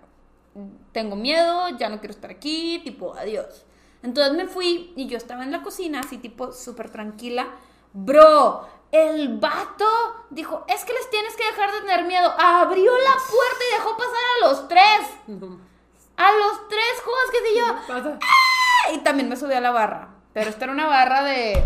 [0.93, 3.65] tengo miedo, ya no quiero estar aquí, tipo, adiós.
[4.03, 7.47] Entonces me fui y yo estaba en la cocina, así tipo súper tranquila.
[7.93, 12.33] Bro, el vato dijo, es que les tienes que dejar de tener miedo.
[12.39, 15.01] Abrió la puerta y dejó pasar a los tres.
[15.27, 15.59] No.
[16.17, 17.67] A los tres juegos que y yo.
[17.89, 18.19] Pasa.
[18.93, 20.09] Y también me subí a la barra.
[20.35, 21.65] Pero esta era una barra de.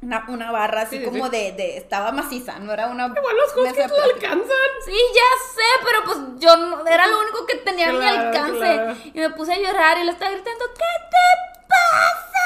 [0.00, 1.30] Una, una barra así Sí, sí, como sí.
[1.32, 3.06] de, de- Estaba maciza, no era una.
[3.06, 4.68] Igual los huskies lo alcanzan.
[4.84, 8.28] Sí, ya sé, pero pues yo no, era lo único que tenía a mi Claro,
[8.28, 8.58] alcance.
[8.58, 8.96] claro.
[9.12, 12.38] Y me puse a llorar y le estaba gritando, ¿qué te pasa?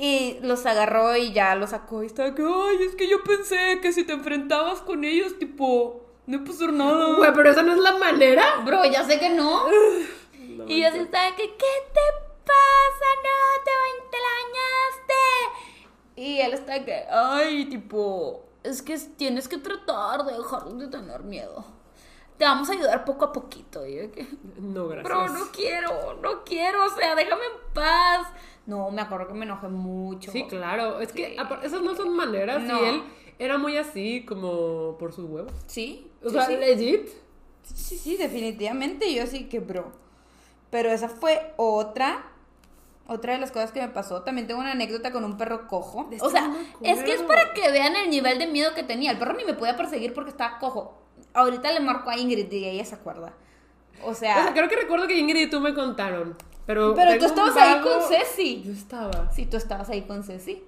[0.00, 3.80] Y los agarró y ya los sacó y estaba que, ay, es que yo pensé
[3.82, 7.16] que si te enfrentabas con ellos, tipo, no pasar nada.
[7.16, 8.44] Güey, pero esa no es la manera.
[8.64, 9.64] Bro, ya sé que no.
[10.68, 12.00] y yo así estaba que, ¿qué te
[12.46, 13.08] pasa?
[13.24, 13.70] No, te,
[14.10, 15.80] te la bañaste.
[16.14, 21.24] Y él está que, ay, tipo, es que tienes que tratar de dejar de tener
[21.24, 21.64] miedo.
[22.36, 23.84] Te vamos a ayudar poco a poquito.
[23.84, 24.28] Y yo que,
[24.60, 25.04] No, gracias.
[25.12, 28.28] bro, no quiero, no quiero, o sea, déjame en paz.
[28.68, 30.30] No, me acuerdo que me enojé mucho.
[30.30, 31.00] Sí, claro.
[31.00, 31.36] Es que Sí.
[31.64, 32.62] esas no son maneras.
[32.62, 32.78] No.
[32.82, 33.02] Y él
[33.38, 35.50] era muy así, como por sus huevos.
[35.66, 36.10] Sí.
[36.22, 36.56] O sí, sea, sí.
[36.56, 37.08] legit.
[37.62, 39.12] Sí, sí, definitivamente.
[39.14, 39.90] Yo sí que, bro.
[40.70, 42.26] Pero esa fue otra.
[43.06, 44.20] Otra de las cosas que me pasó.
[44.22, 46.06] También tengo una anécdota con un perro cojo.
[46.10, 46.52] De O sea,
[46.82, 49.12] es que es para que vean el nivel de miedo que tenía.
[49.12, 50.94] El perro ni me podía perseguir porque estaba cojo.
[51.32, 53.32] Ahorita le marco a Ingrid y ella se acuerda.
[54.04, 56.36] O sea, O sea, creo que recuerdo que Ingrid y tú me contaron.
[56.68, 58.62] Pero, pero tú estabas ahí con Ceci.
[58.62, 59.32] Yo estaba.
[59.32, 60.62] Sí, tú estabas ahí con Ceci.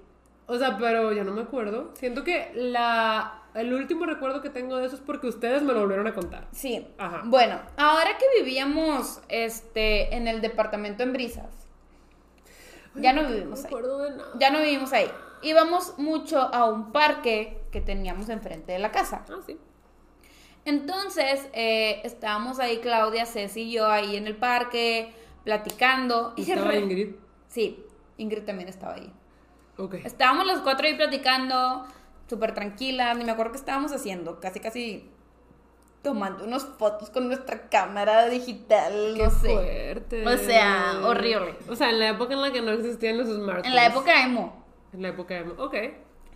[0.47, 1.91] O sea, pero yo no me acuerdo.
[1.93, 5.81] Siento que la el último recuerdo que tengo de eso es porque ustedes me lo
[5.81, 6.47] volvieron a contar.
[6.53, 6.87] Sí.
[6.97, 7.21] Ajá.
[7.25, 11.67] Bueno, ahora que vivíamos este, en el departamento en Brisas,
[12.95, 13.71] ya no vivimos me ahí.
[13.71, 14.31] acuerdo de nada.
[14.39, 15.11] Ya no vivimos ahí.
[15.43, 19.23] Íbamos mucho a un parque que teníamos enfrente de la casa.
[19.29, 19.55] Ah, sí.
[20.65, 25.13] Entonces, eh, estábamos ahí, Claudia, Ceci y yo, ahí en el parque,
[25.43, 26.33] platicando.
[26.35, 27.15] Y se estaba re- Ingrid.
[27.47, 27.85] Sí,
[28.17, 29.11] Ingrid también estaba ahí.
[29.77, 29.95] Ok.
[30.03, 31.85] Estábamos los cuatro ahí platicando,
[32.29, 35.09] súper tranquilas, ni me acuerdo qué estábamos haciendo, casi, casi
[36.01, 39.53] tomando unas fotos con nuestra cámara digital, Qué no sé.
[39.53, 40.27] fuerte.
[40.27, 41.55] O sea, horrible.
[41.69, 43.65] O sea, en la época en la que no existían los smartphones.
[43.67, 44.63] En la época emo.
[44.93, 45.49] En la época de...
[45.57, 45.75] Ok.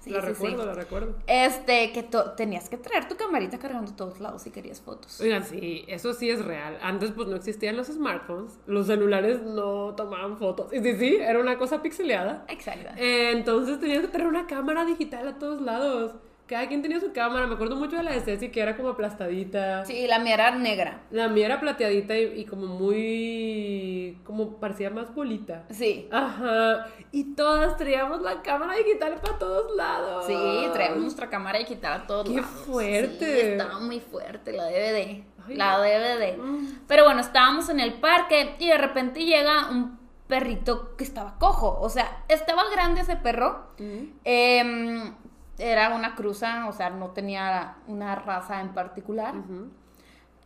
[0.06, 0.68] Sí, la sí, recuerdo, sí.
[0.68, 1.16] la recuerdo.
[1.26, 5.20] Este, que tenías que traer tu camarita cargando a todos lados si querías fotos.
[5.20, 6.78] Oigan, sí, eso sí es real.
[6.84, 10.72] Antes pues no existían los smartphones, los celulares no tomaban fotos.
[10.72, 12.46] Y sí, sí, era una cosa pixeleada.
[12.50, 12.90] Exacto.
[12.98, 16.14] Eh, entonces tenías que tener una cámara digital a todos lados.
[16.48, 17.48] Cada quien tenía su cámara.
[17.48, 19.86] Me acuerdo mucho de la de Ceci que era como aplastadita.
[19.86, 21.02] Sí, la mía era negra.
[21.12, 24.18] La mía era plateadita y, y como muy.
[24.24, 25.64] como parecía más bolita.
[25.70, 26.08] Sí.
[26.12, 26.88] Ajá.
[27.12, 30.26] Y todas traíamos la cámara digital para todos lados.
[30.28, 30.36] Sí,
[30.74, 32.50] traíamos nuestra cámara quitar a todos ¡Qué lados.
[32.66, 33.26] fuerte!
[33.26, 35.24] Sí, estaba muy fuerte la DVD.
[35.48, 35.56] Ay.
[35.56, 36.38] la DVD.
[36.38, 36.80] Mm.
[36.88, 41.78] Pero bueno, estábamos en el parque y de repente llega un perrito que estaba cojo.
[41.80, 43.68] O sea, estaba grande ese perro.
[43.78, 44.04] Mm.
[44.24, 45.14] Em,
[45.58, 49.34] era una cruza, o sea, no tenía una raza en particular.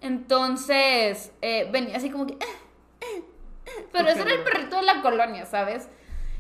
[0.02, 2.34] Entonces, eh, venía así como que...
[2.34, 2.38] "Eh,
[3.02, 3.06] eh,
[3.66, 5.90] eh", Pero ¿Por ese era el perrito de la colonia, ¿sabes?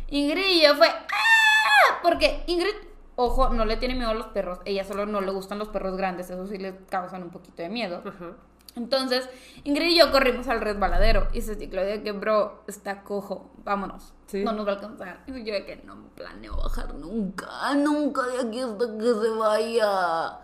[0.07, 0.87] Ingrid y yo fue...
[0.87, 2.73] "Ah", Porque Ingrid,
[3.15, 4.59] ojo, no le tiene miedo a los perros.
[4.65, 6.29] Ella solo no le gustan los perros grandes.
[6.29, 8.01] Eso sí le causan un poquito de miedo.
[8.05, 8.35] Ajá.
[8.75, 9.27] Entonces,
[9.63, 11.27] Ingrid y yo corrimos al resbaladero.
[11.33, 13.51] Y se Claudia que, bro, está cojo.
[13.63, 14.13] Vámonos.
[14.27, 14.43] Sí.
[14.43, 15.23] No nos va a alcanzar.
[15.27, 17.47] Y yo de que no me planeo bajar nunca.
[17.75, 20.39] Nunca de aquí hasta que se vaya.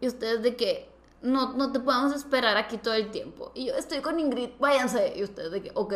[0.00, 0.90] Y ustedes de que
[1.22, 3.50] no, no te podemos esperar aquí todo el tiempo.
[3.54, 5.14] Y yo estoy con Ingrid, váyanse.
[5.16, 5.94] Y ustedes de que, ok.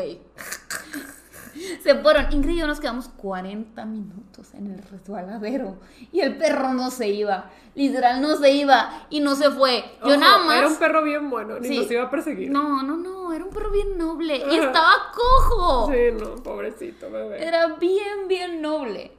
[1.82, 2.32] Se fueron.
[2.32, 5.76] Ingrid y yo nos quedamos 40 minutos en el resbaladero.
[6.12, 7.50] Y el perro no se iba.
[7.74, 9.06] Literal, no se iba.
[9.10, 9.84] Y no se fue.
[10.02, 10.58] Yo Ojo, nada más.
[10.58, 11.78] Era un perro bien bueno, ni Sí.
[11.78, 12.50] nos iba a perseguir.
[12.50, 13.32] No, no, no.
[13.32, 14.36] Era un perro bien noble.
[14.36, 15.90] Y estaba cojo.
[15.92, 17.42] Sí, no, pobrecito bebé.
[17.46, 19.12] Era bien, bien noble.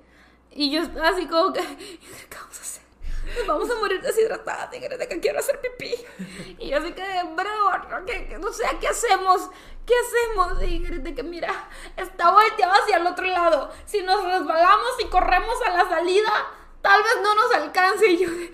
[0.52, 1.62] Y yo así como que,
[2.30, 2.83] ¿qué vamos a hacer?
[3.38, 5.94] Nos vamos a morir deshidratadas, de que quiero hacer pipí.
[6.60, 7.04] Y yo así que,
[7.36, 9.50] bro, ¿qué- qué- no sé, ¿qué hacemos?
[9.86, 10.62] ¿Qué hacemos?
[10.64, 13.72] Y de que, mira, está volteado hacia el otro lado.
[13.86, 16.32] Si nos resbalamos y corremos a la salida,
[16.82, 18.08] tal vez no nos alcance.
[18.08, 18.52] Y yo de,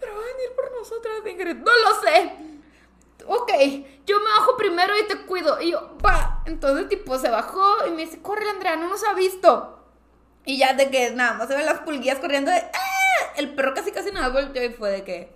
[0.00, 1.56] pero va a venir por nosotras, Ingrid.
[1.56, 2.36] No lo sé.
[3.26, 3.52] Ok,
[4.04, 5.60] yo me bajo primero y te cuido.
[5.60, 6.42] Y yo, va.
[6.46, 9.81] Entonces, tipo, se bajó y me dice, corre, Andrea, no nos ha visto.
[10.44, 13.32] Y ya de que nada más se ven las pulguillas corriendo de, ¡ah!
[13.36, 15.32] El perro casi casi nada volteó y fue de que.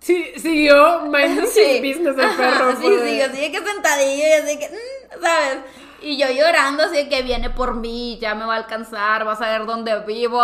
[0.00, 1.78] Sí, siguió minding Sí.
[1.80, 2.76] business el Ajá, perro.
[2.80, 5.58] Sí, de- de que sentadillo y así que, mm, ¿sabes?
[6.02, 9.32] Y yo llorando así de que viene por mí, ya me va a alcanzar, va
[9.32, 10.40] a saber dónde vivo.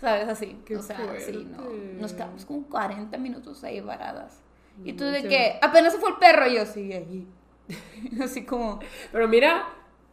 [0.00, 0.28] ¿Sabes?
[0.28, 0.56] Así.
[0.64, 1.56] Qué o sea, sí, no.
[1.64, 1.94] fuerte.
[1.98, 4.38] Nos quedamos como 40 minutos ahí varadas.
[4.84, 7.26] Y tú de que apenas se fue el perro y yo sí, ahí.
[8.22, 8.78] así como,
[9.10, 9.66] Pero mira,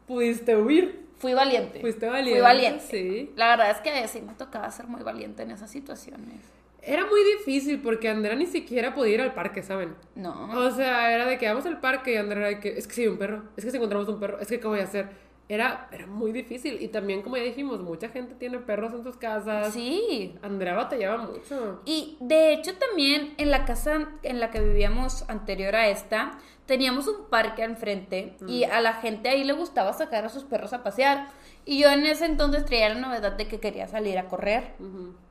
[0.08, 1.05] pudiste huir.
[1.26, 1.82] Fui valiente.
[1.82, 2.34] Fuiste valiente.
[2.34, 2.86] Fui valiente.
[2.88, 3.32] Sí.
[3.36, 6.36] La verdad es que sí me tocaba ser muy valiente en esas situaciones.
[6.84, 9.96] Era muy difícil porque Andrea ni siquiera podía ir al parque, ¿saben?
[10.14, 10.52] No.
[10.56, 12.94] O sea, era de que vamos al parque y Andrea era de que, es que
[12.94, 14.84] sí hay un perro, es que si encontramos un perro, es que ¿qué voy a
[14.84, 15.10] hacer?
[15.50, 16.80] Era, era muy difícil.
[16.80, 19.74] Y también, como ya dijimos, mucha gente tiene perros en sus casas.
[19.74, 20.36] Sí.
[20.44, 21.82] Andrea batallaba mucho.
[21.86, 27.08] Y de hecho también en la casa en la que vivíamos anterior a esta, teníamos
[27.08, 30.84] un parque enfrente y a la gente ahí le gustaba sacar a sus perros a
[30.84, 31.30] pasear.
[31.64, 34.74] Y yo en ese entonces traía la novedad de que quería salir a correr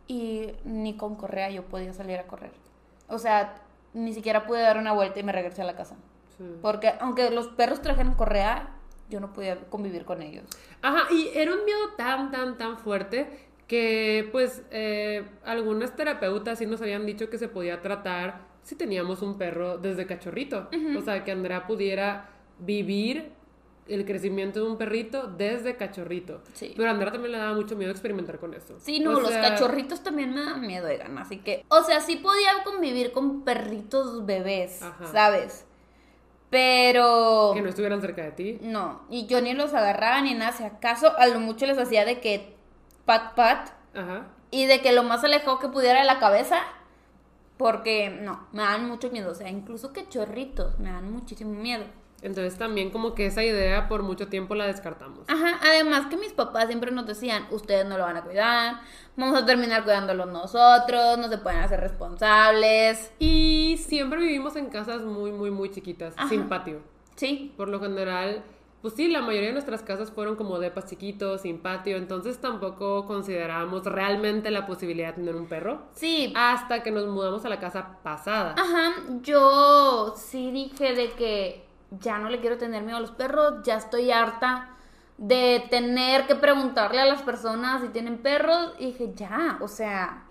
[0.06, 2.52] y ni con correa yo podía salir a correr.
[3.08, 3.54] O sea,
[3.92, 5.96] ni siquiera pude dar una vuelta y me regresé a la casa.
[6.36, 6.44] Sí.
[6.62, 8.70] Porque aunque los perros trajeran correa,
[9.08, 10.44] yo no podía convivir con ellos.
[10.82, 13.28] Ajá, y era un miedo tan, tan, tan fuerte
[13.66, 19.22] que pues eh, algunas terapeutas sí nos habían dicho que se podía tratar si teníamos
[19.22, 20.68] un perro desde cachorrito.
[20.98, 23.30] O sea, que Andrea pudiera vivir
[23.86, 26.40] el crecimiento de un perrito desde cachorrito.
[26.54, 26.72] Sí.
[26.76, 28.76] Pero a Andrea también le daba mucho miedo experimentar con eso.
[28.80, 31.64] Sí, no, O los sea, cachorritos también me dan miedo, oigan, así que...
[31.68, 35.06] O sea, sí podía convivir con perritos bebés, Ajá.
[35.12, 35.66] ¿sabes?
[36.48, 37.50] Pero...
[37.54, 38.58] Que no estuvieran cerca de ti.
[38.62, 42.04] No, y yo ni los agarraba ni nada, si acaso a lo mucho les hacía
[42.06, 42.54] de que
[43.04, 44.28] pat pat Ajá.
[44.50, 46.58] y de que lo más alejado que pudiera de la cabeza,
[47.56, 51.84] porque no, me dan mucho miedo, o sea, incluso cachorritos me dan muchísimo miedo.
[52.22, 55.28] Entonces también como que esa idea por mucho tiempo la descartamos.
[55.28, 58.80] Ajá, además que mis papás siempre nos decían, ustedes no lo van a cuidar,
[59.14, 63.12] vamos a terminar cuidándolo nosotros, no se pueden hacer responsables.
[63.18, 66.30] Y siempre vivimos en casas muy, muy, muy chiquitas, Ajá.
[66.30, 66.80] sin patio.
[67.14, 68.42] Sí, Por lo general,
[68.84, 73.06] pues sí, la mayoría de nuestras casas fueron como depas chiquitos, sin patio, entonces tampoco
[73.06, 76.34] considerábamos realmente la posibilidad de tener un perro sí.
[76.36, 78.54] hasta que nos mudamos a la casa pasada.
[78.58, 81.66] Ajá, yo sí dije de que
[81.98, 84.76] ya no le quiero tener miedo a los perros, ya estoy harta
[85.16, 88.74] de tener que preguntarle a las personas si tienen perros.
[88.78, 90.26] Y dije, ya, o sea,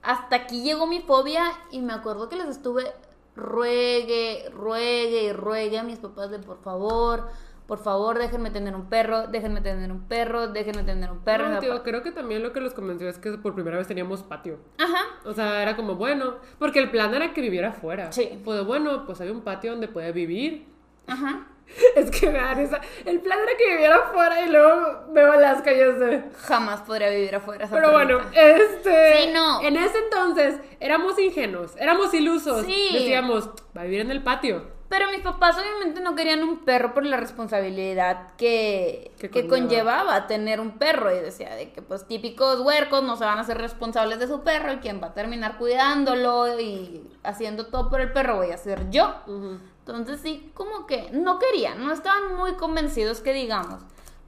[0.00, 2.94] hasta aquí llegó mi fobia y me acuerdo que les estuve
[3.36, 7.28] ruegue, ruegue y ruegue a mis papás de por favor,
[7.66, 11.48] por favor, déjenme tener un perro, déjenme tener un perro, déjenme tener un perro.
[11.48, 14.22] No, tío, creo que también lo que los convenció es que por primera vez teníamos
[14.22, 14.58] patio.
[14.78, 18.12] Ajá, O sea, era como, bueno, porque el plan era que viviera afuera.
[18.12, 18.40] Sí.
[18.44, 20.66] Pues bueno, pues hay un patio donde puede vivir.
[21.06, 21.46] ajá.
[21.96, 22.80] Es que me da risa.
[23.04, 26.24] El plan era que viviera afuera y luego veo y yo sé.
[26.42, 27.64] Jamás podría vivir afuera.
[27.64, 29.16] esa Pero bueno, este.
[29.16, 29.62] Sí, no.
[29.62, 32.66] En ese entonces éramos ingenuos, éramos ilusos.
[32.66, 32.90] Sí.
[32.92, 34.73] Decíamos, va a vivir en el patio.
[34.96, 39.58] Pero mis papás obviamente no querían un perro por la responsabilidad que, Que que conlleva.
[40.04, 41.10] conllevaba tener un perro.
[41.12, 44.42] Y decía de que pues típicos huercos no se van a hacer responsables de su
[44.44, 48.56] perro y quien va a terminar cuidándolo y haciendo todo por el perro voy a
[48.56, 49.12] ser yo.
[49.80, 53.82] Entonces sí, como que no querían, no estaban muy convencidos que digamos.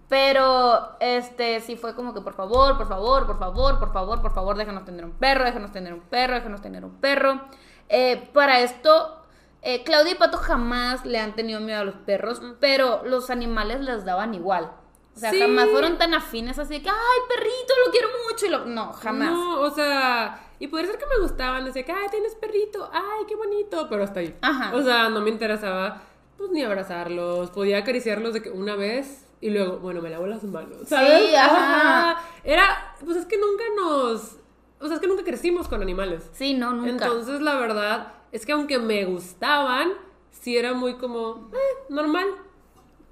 [0.08, 4.34] Pero este sí fue como que por favor, por favor, por favor, por favor, por
[4.34, 7.40] favor, déjanos tener un perro, déjanos tener un perro, déjanos tener un perro.
[7.88, 9.22] Eh, para esto,
[9.62, 13.80] eh, Claudia y Pato jamás le han tenido miedo a los perros, pero los animales
[13.80, 14.70] les daban igual.
[15.14, 15.40] O sea, Sí.
[15.40, 18.46] jamás fueron tan afines así de que, ay, perrito, lo quiero mucho.
[18.46, 18.64] Y lo...
[18.66, 19.30] No, jamás.
[19.32, 23.24] No, o sea, y podría ser que me gustaban, decía que, ay, tienes perrito, ay,
[23.26, 24.36] qué bonito, pero hasta ahí.
[24.42, 24.74] Ajá.
[24.76, 26.02] O sea, no me interesaba,
[26.36, 30.44] pues, ni abrazarlos, podía acariciarlos de que una vez y luego, bueno, me lavo las
[30.44, 31.34] manos, ¿sabes?
[31.34, 32.20] ajá.
[32.44, 34.36] Era, pues es que nunca nos,
[34.80, 36.28] o sea, es que nunca crecimos con animales.
[36.32, 36.90] Sí, no, nunca.
[37.06, 39.90] Entonces, la verdad es que aunque me gustaban,
[40.30, 42.26] sí era muy como, eh, normal.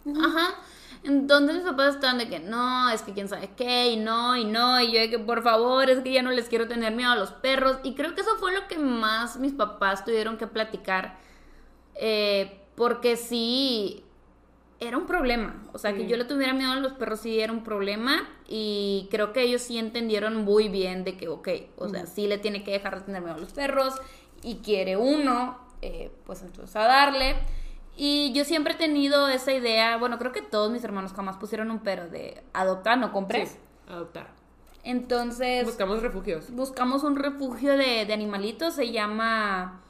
[0.07, 0.55] Ajá.
[1.03, 4.45] Entonces mis papás estaban de que no, es que quién sabe qué, y no, y
[4.45, 7.11] no, y yo de que por favor, es que ya no les quiero tener miedo
[7.13, 7.79] a los perros.
[7.83, 11.19] Y creo que eso fue lo que más mis papás tuvieron que platicar.
[11.97, 14.05] eh, porque sí,
[14.81, 15.63] era un problema.
[15.73, 18.29] O sea, que yo le tuviera miedo a los perros sí era un problema.
[18.49, 22.39] Y creo que ellos sí entendieron muy bien de que, ok, o sea, sí le
[22.39, 23.95] tiene que dejar de tener miedo a los perros.
[24.45, 27.35] Y quiere uno, eh, pues entonces a darle.
[27.97, 31.71] Y yo siempre he tenido esa idea, bueno, creo que todos mis hermanos jamás pusieron
[31.71, 33.51] un pero de adoptar, no compres.
[33.51, 34.29] Sí, adoptar.
[34.83, 36.51] Entonces, Buscamos refugios.
[36.51, 39.81] buscamos un refugio de, de animalitos, se llama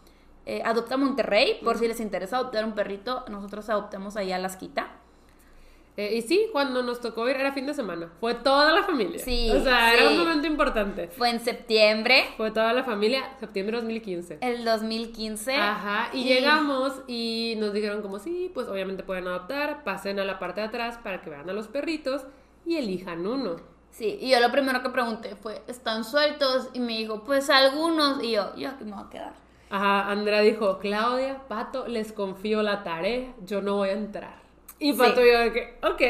[0.46, 4.56] eh, Adopta Monterrey, por si les interesa adoptar un perrito, nosotros adoptamos allá a Las
[4.56, 4.88] Quita.
[5.96, 8.10] Eh, y sí, cuando nos tocó ir era fin de semana.
[8.18, 9.20] Fue toda la familia.
[9.20, 11.06] Sí, O sea, era un momento importante.
[11.08, 14.38] Fue en septiembre Fue toda la familia, septiembre de 2015.
[14.40, 15.54] el 2015.
[15.54, 20.40] Ajá, y, llegamos y nos dijeron como sí, pues obviamente pueden adoptar, pasen a la
[20.40, 22.22] parte de atrás para que vean a los perritos
[22.66, 23.56] y elijan uno.
[23.90, 26.68] Sí, y yo lo primero que pregunté fue, ¿están sueltos?
[26.72, 28.20] Y me dijo, pues algunos.
[28.24, 29.34] Y yo, yo aquí me voy a quedar.
[29.70, 34.43] Ajá, Andrea dijo, Claudia, Pato, les confío la tarea, yo no voy a entrar.
[34.78, 35.28] Y Pato Sí.
[35.30, 36.02] yo de que, ok.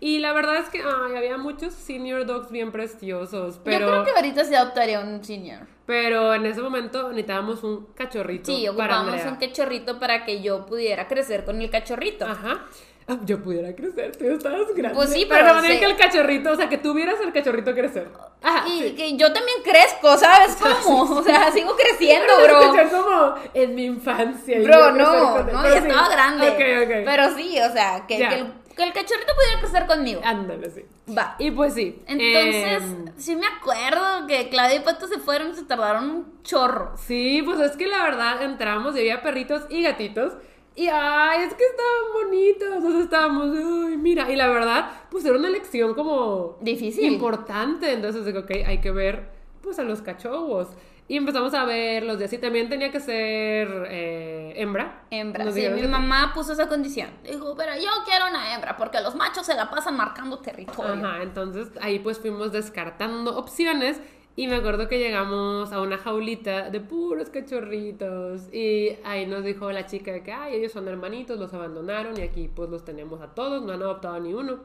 [0.00, 3.80] Y la verdad es que ay, había muchos senior dogs bien preciosos, pero...
[3.80, 5.66] Yo creo que ahorita sí adoptaría un senior.
[5.86, 9.32] Pero en ese momento necesitábamos un cachorrito Sí, para ocupamos Andrea.
[9.32, 12.24] un cachorrito para que yo pudiera crecer con el cachorrito.
[12.26, 12.66] Ajá.
[13.08, 14.94] Ah, Yo pudiera crecer, tú estabas grande.
[14.94, 15.80] Pues sí, pero pero de manera sí.
[15.80, 18.08] que el cachorrito, o sea, que tuvieras el cachorrito crecer.
[18.42, 18.66] Ajá.
[18.68, 18.92] y sí.
[18.94, 21.02] que yo también crezco, ¿sabes cómo?
[21.18, 22.60] O sea, sigo creciendo, bro.
[22.60, 24.58] escuché como en mi infancia.
[24.58, 26.48] y Bro, no, no, ya estaba grande.
[26.48, 27.04] Ok, ok.
[27.04, 28.28] Pero sí, o sea, que, Ya.
[28.28, 28.46] que el,
[28.76, 30.20] que el cachorrito pudiera crecer conmigo.
[30.24, 30.84] Ándale, sí.
[31.16, 31.34] Va.
[31.38, 32.02] Y pues sí.
[32.06, 36.42] Entonces, em, sí me acuerdo que Claudia y Pato se fueron y se tardaron un
[36.42, 36.92] chorro.
[36.96, 40.34] sí, pues es que la verdad entramos y había perritos y gatitos.
[40.74, 42.68] Y ay, es que estaban bonitos.
[42.76, 44.30] Entonces estábamos, ay, mira.
[44.30, 47.04] Y la verdad, pues era una elección como Difícil.
[47.12, 47.92] importante.
[47.92, 49.28] Entonces digo, ok, hay que ver
[49.60, 50.68] pues a los cachorros.
[51.08, 52.32] Y empezamos a ver los días.
[52.32, 55.02] Y también tenía que ser eh, hembra.
[55.10, 55.44] Hembra.
[55.44, 57.10] Nos Sí, mi mamá puso esa condición.
[57.22, 60.94] Dijo, pero yo quiero una hembra porque los machos se la pasan marcando territorio.
[61.06, 64.00] Ajá, entonces ahí pues fuimos descartando opciones
[64.34, 69.70] y me acuerdo que llegamos a una jaulita de puros cachorritos y ahí nos dijo
[69.70, 73.34] la chica que, ay, ellos son hermanitos, los abandonaron y aquí pues los tenemos a
[73.34, 74.60] todos, no han adoptado ni uno.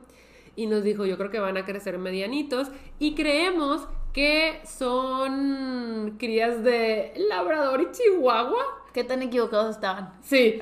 [0.55, 6.63] Y nos dijo, yo creo que van a crecer medianitos y creemos que son crías
[6.63, 8.63] de labrador y chihuahua.
[8.93, 10.13] ¿Qué tan equivocados estaban?
[10.24, 10.57] Sí,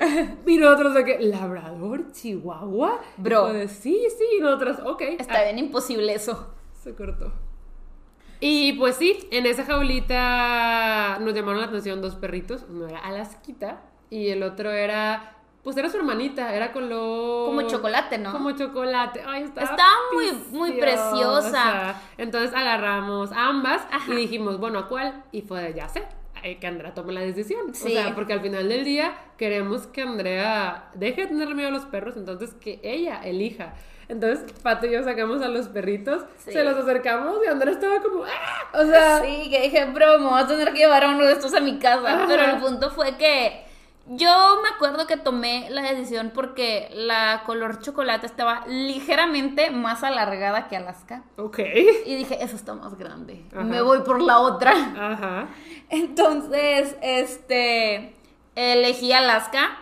[0.46, 3.00] y nosotros de que, ¿labrador, chihuahua?
[3.16, 3.52] Bro.
[3.54, 5.00] De, sí, sí, y nosotros, ok.
[5.18, 6.52] Está bien imposible eso.
[6.82, 7.32] Se cortó.
[8.40, 12.64] Y pues sí, en esa jaulita nos llamaron la atención dos perritos.
[12.68, 13.80] Uno era Alasquita
[14.10, 15.32] y el otro era.
[15.62, 17.46] Pues era su hermanita, era color.
[17.46, 18.30] Como chocolate, ¿no?
[18.30, 19.22] Como chocolate.
[19.26, 19.68] Ay, estaba.
[19.70, 22.00] Estaba muy- muy preciosa.
[22.18, 24.12] Entonces agarramos ambas Ajá.
[24.12, 25.24] y dijimos, bueno, ¿a cuál?
[25.32, 26.04] Y fue de, ya sé,
[26.44, 27.74] eh, que Andrea tome la decisión.
[27.74, 27.88] Sí.
[27.88, 31.72] O sea, porque al final del día queremos que Andrea deje de tener miedo a
[31.72, 33.74] los perros, entonces que ella elija.
[34.08, 36.52] Entonces, Pato y yo sacamos a los perritos, Sí.
[36.52, 38.78] se los acercamos y Andrea estaba como, ¡ah!
[38.78, 41.32] O sea, Sí, que dije, bro, me voy a tener que llevar a uno de
[41.32, 42.14] estos a mi casa.
[42.14, 42.24] Ajá.
[42.28, 43.64] Pero el punto fue que
[44.08, 50.68] yo me acuerdo que tomé la decisión porque la color chocolate estaba ligeramente más alargada
[50.68, 51.24] que Alaska.
[51.36, 51.58] ok.
[52.06, 53.44] Y dije, eso está más grande.
[53.52, 53.64] Ajá.
[53.64, 54.70] Me voy por la otra.
[54.96, 55.48] Ajá.
[55.90, 58.14] Entonces, este,
[58.54, 59.78] elegí Alaska.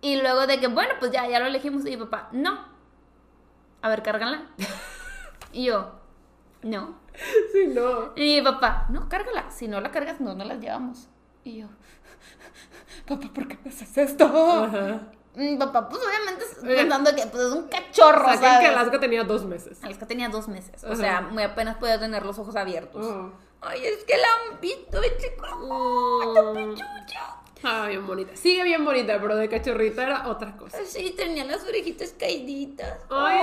[0.00, 1.86] Y luego de que, bueno, pues ya, ya lo elegimos.
[1.86, 2.73] Y papá, no.
[3.84, 4.46] A ver, cárgala.
[5.52, 5.92] y yo,
[6.62, 6.94] no.
[7.52, 8.12] Sí, no.
[8.16, 9.50] Y papá, no, cárgala.
[9.50, 11.10] Si no la cargas, no, no la llevamos.
[11.44, 11.66] Y yo,
[13.06, 14.24] papá, ¿por qué me haces esto?
[14.24, 15.02] Ajá.
[15.34, 16.76] Mi papá, pues obviamente Oiga.
[16.82, 18.60] pensando que pues, es un cachorro, Sacan ¿sabes?
[18.60, 19.84] que Alaska tenía dos meses.
[19.84, 20.82] Alaska tenía dos meses.
[20.84, 23.04] O sea, muy apenas podía tener los ojos abiertos.
[23.04, 23.32] Oh.
[23.60, 25.46] Ay, es que la han visto, chico.
[25.58, 26.74] Mm.
[27.64, 28.36] Ah, bien bonita.
[28.36, 30.78] Sigue bien bonita, pero de cachorrita era otra cosa.
[30.84, 32.98] Sí, tenía las orejitas caíditas.
[33.08, 33.40] Ay,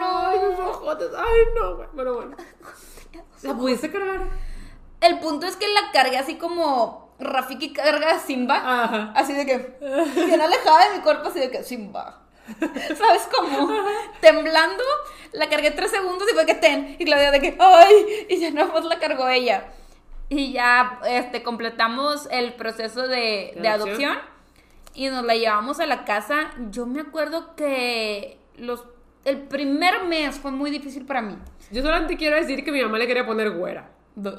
[0.00, 1.10] no, ay, sus ojotes.
[1.14, 1.88] Ay, no, güey.
[1.94, 2.36] Pero bueno.
[3.42, 4.28] ¿La pudiste cargar?
[5.00, 8.56] El punto es que la cargué así como Rafiki carga a Simba.
[8.56, 9.12] Ajá.
[9.14, 9.78] Así de que,
[10.26, 12.22] bien alejada de mi cuerpo, así de que Simba.
[12.58, 13.68] ¿Sabes cómo?
[14.20, 14.82] Temblando,
[15.32, 16.96] la cargué tres segundos y fue que ten.
[16.98, 18.26] Y Claudia de que, ¡ay!
[18.28, 19.70] Y ya no más la cargó ella.
[20.30, 24.16] Y ya este, completamos el proceso de, ¿De adopción?
[24.94, 26.52] y nos la llevamos a la casa.
[26.70, 28.84] Yo me acuerdo que los,
[29.24, 31.36] el primer mes fue muy difícil para mí.
[31.72, 33.90] Yo solamente quiero decir que mi mamá le quería poner güera.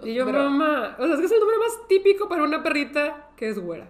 [0.04, 0.44] Y yo, Bro.
[0.50, 3.60] mamá, o sea, es que es el nombre más típico para una perrita que es
[3.60, 3.88] güera.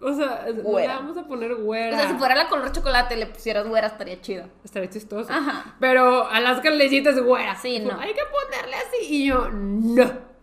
[0.00, 0.96] O sea, no le Güera.
[0.96, 1.96] vamos a poner güera.
[1.96, 4.44] O sea, si fuera la color chocolate le pusieras güera estaría chido.
[4.64, 5.32] Estaría chistoso.
[5.32, 5.74] Ajá.
[5.80, 7.54] Pero Alaska le hiciste güera.
[7.56, 7.98] Sí, no.
[7.98, 8.96] Hay que ponerle así.
[9.14, 10.35] Y yo, no.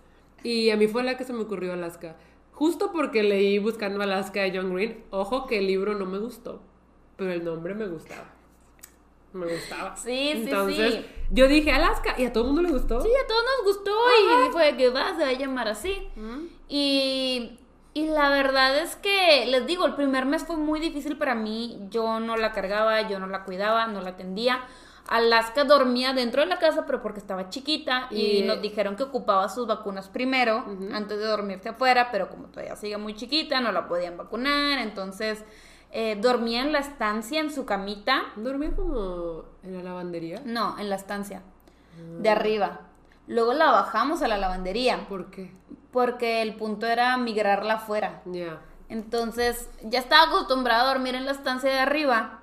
[0.43, 2.15] Y a mí fue la que se me ocurrió Alaska.
[2.51, 5.03] Justo porque leí Buscando Alaska de John Green.
[5.09, 6.61] Ojo que el libro no me gustó.
[7.17, 8.29] Pero el nombre me gustaba.
[9.33, 9.95] Me gustaba.
[9.95, 11.05] Sí, sí, Entonces, sí.
[11.31, 13.01] yo dije Alaska y a todo el mundo le gustó.
[13.01, 13.91] Sí, a todos nos gustó
[14.47, 16.07] y fue que va, se va a llamar así.
[16.69, 17.57] Y,
[17.95, 21.79] y la verdad es que, les digo, el primer mes fue muy difícil para mí.
[21.89, 24.63] Yo no la cargaba, yo no la cuidaba, no la atendía.
[25.07, 29.03] Alaska dormía dentro de la casa, pero porque estaba chiquita y, Y- nos dijeron que
[29.03, 33.71] ocupaba sus vacunas primero, antes de dormirse afuera, pero como todavía sigue muy chiquita, no
[33.71, 35.43] la podían vacunar, entonces
[35.91, 40.41] eh, dormía en la estancia, en su camita, Dormía como en la lavandería.
[40.45, 41.43] no, en la estancia,
[42.19, 42.79] de arriba.
[43.27, 45.51] Luego la bajamos a la lavandería, ¿Por qué?
[45.91, 48.21] porque el punto era migrarla afuera.
[48.25, 48.59] Ya.
[48.89, 52.39] Entonces, ya estaba acostumbrada a dormir en la estancia de arriba.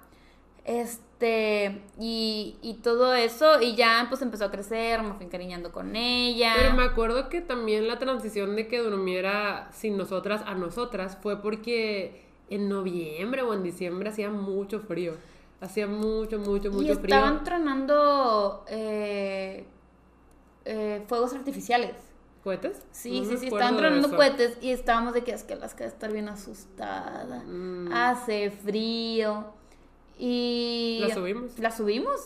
[0.65, 5.97] Este, y, y todo eso, y ya pues empezó a crecer, me fui encariñando con
[5.97, 6.55] ella.
[6.57, 11.41] Pero me acuerdo que también la transición de que durmiera sin nosotras a nosotras fue
[11.41, 15.15] porque en noviembre o en diciembre hacía mucho frío.
[15.61, 17.17] Hacía mucho, mucho, mucho y frío.
[17.17, 19.67] estaban tronando eh,
[20.65, 21.95] eh, fuegos artificiales.
[22.43, 22.83] ¿Cohetes?
[22.91, 25.93] Sí, No sí, sí, estaban tronando cohetes y estábamos de que es que Alaska debe
[25.93, 27.45] estar bien asustada.
[27.45, 27.93] Mm.
[27.93, 29.53] Hace frío.
[30.23, 30.99] Y.
[31.09, 31.59] ¿La subimos?
[31.59, 32.21] La subimos.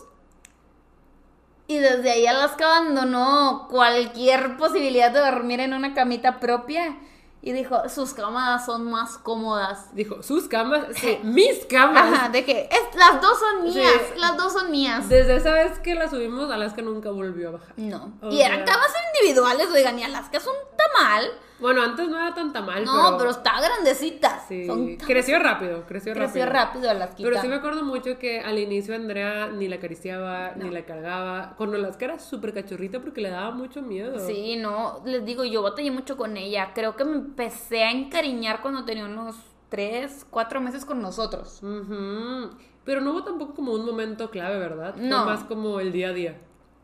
[1.66, 6.99] Y desde ahí Alaska abandonó cualquier posibilidad de dormir en una camita propia.
[7.40, 9.95] Y dijo, sus camas son más cómodas.
[9.95, 12.11] Dijo, sus camas, sí, mis camas.
[12.11, 14.18] Ajá, de que "Es- las dos son mías, Sí.
[14.18, 15.09] las dos son mías.
[15.11, 17.74] Desde esa vez que la subimos, Alaska nunca volvió a bajar.
[17.76, 18.14] No.
[18.30, 18.88] Y eran camas
[19.20, 21.30] individuales, oigan, y Alaska es un tamal.
[21.64, 23.30] Bueno, antes no era tan mal, No, pero, pero...
[23.30, 24.38] está grandecita.
[24.46, 26.52] sí, Son creció rápido, creció, Creció rápido.
[26.52, 27.16] rápido Alaska.
[27.22, 31.54] Pero sí me acuerdo mucho que al inicio Andrea ni la acariciaba, ni la cargaba.
[31.56, 34.18] Con Alaska era súper cachorrita porque le daba mucho miedo.
[34.18, 36.72] Sí, no, les digo, yo batallé mucho con ella.
[36.74, 39.34] Creo que me empecé a encariñar cuando tenía unos
[39.70, 41.62] 3, 4 meses con nosotros.
[41.62, 42.50] Ujú.
[42.84, 44.96] Pero no hubo tampoco como un momento clave, ¿verdad?
[44.96, 45.22] No.
[45.24, 46.38] Fue más como el día a día.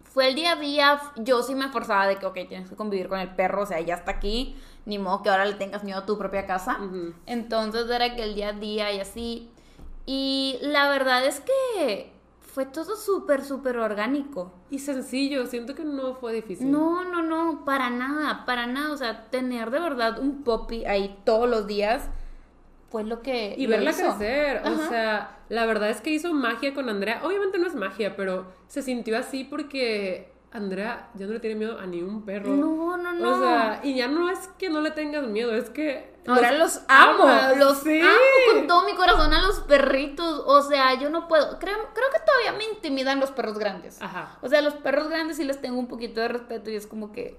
[0.05, 3.07] Fue el día a día, yo sí me esforzaba de que, ok, tienes que convivir
[3.09, 4.57] con el perro, o sea, ya está aquí,
[4.87, 6.79] ni modo que ahora le tengas miedo a tu propia casa.
[7.27, 9.51] Entonces era que el día a día y así.
[10.07, 14.53] Y la verdad es que fue todo súper, súper orgánico.
[14.71, 16.71] Y sencillo, siento que no fue difícil.
[16.71, 18.93] No, no, no, para nada, para nada.
[18.93, 22.09] O sea, tener de verdad un poppy ahí todos los días
[22.91, 23.55] fue lo que.
[23.57, 24.17] Y lo verla hizo.
[24.17, 24.63] crecer.
[24.67, 27.21] O sea, la verdad es que hizo magia con Andrea.
[27.25, 31.79] Obviamente no es magia, pero se sintió así porque Andrea ya no le tiene miedo
[31.79, 32.51] a ni un perro.
[32.51, 33.37] No, no, no.
[33.37, 36.11] O sea, y ya no es que no le tengas miedo, es que.
[36.27, 38.01] Ahora los, amo, amas, los sí.
[38.01, 38.11] amo
[38.53, 40.43] con todo mi corazón a los perritos.
[40.47, 41.59] O sea, yo no puedo.
[41.59, 44.03] Creo, creo que todavía me intimidan los perros grandes.
[44.03, 46.87] Ajá, O sea, los perros grandes sí les tengo un poquito de respeto y es
[46.87, 47.39] como que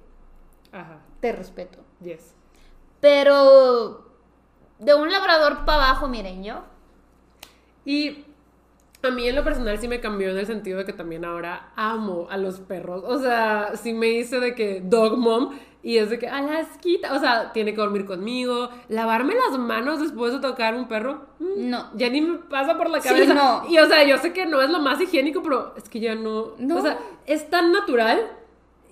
[0.71, 1.79] ajá, te respeto.
[2.01, 2.33] yes.
[3.01, 4.09] Pero
[4.79, 6.63] de un labrador para abajo, miren yo.
[7.83, 8.25] Y
[9.03, 11.71] a mí en lo personal sí me cambió en el sentido de que también ahora
[11.75, 13.03] amo a los perros.
[13.05, 17.19] O sea, sí me hice de que dog mom y es de que Alaskita, o
[17.19, 21.25] sea, tiene que dormir conmigo, lavarme las manos después de tocar un perro.
[21.39, 21.89] mm, No.
[21.95, 23.33] Ya ni me pasa por la Sí, cabeza.
[23.33, 23.63] no.
[23.67, 26.13] Y o sea, yo sé que no es lo más higiénico, pero es que ya
[26.13, 26.53] no.
[26.59, 26.77] No.
[26.77, 28.21] O sea, es tan natural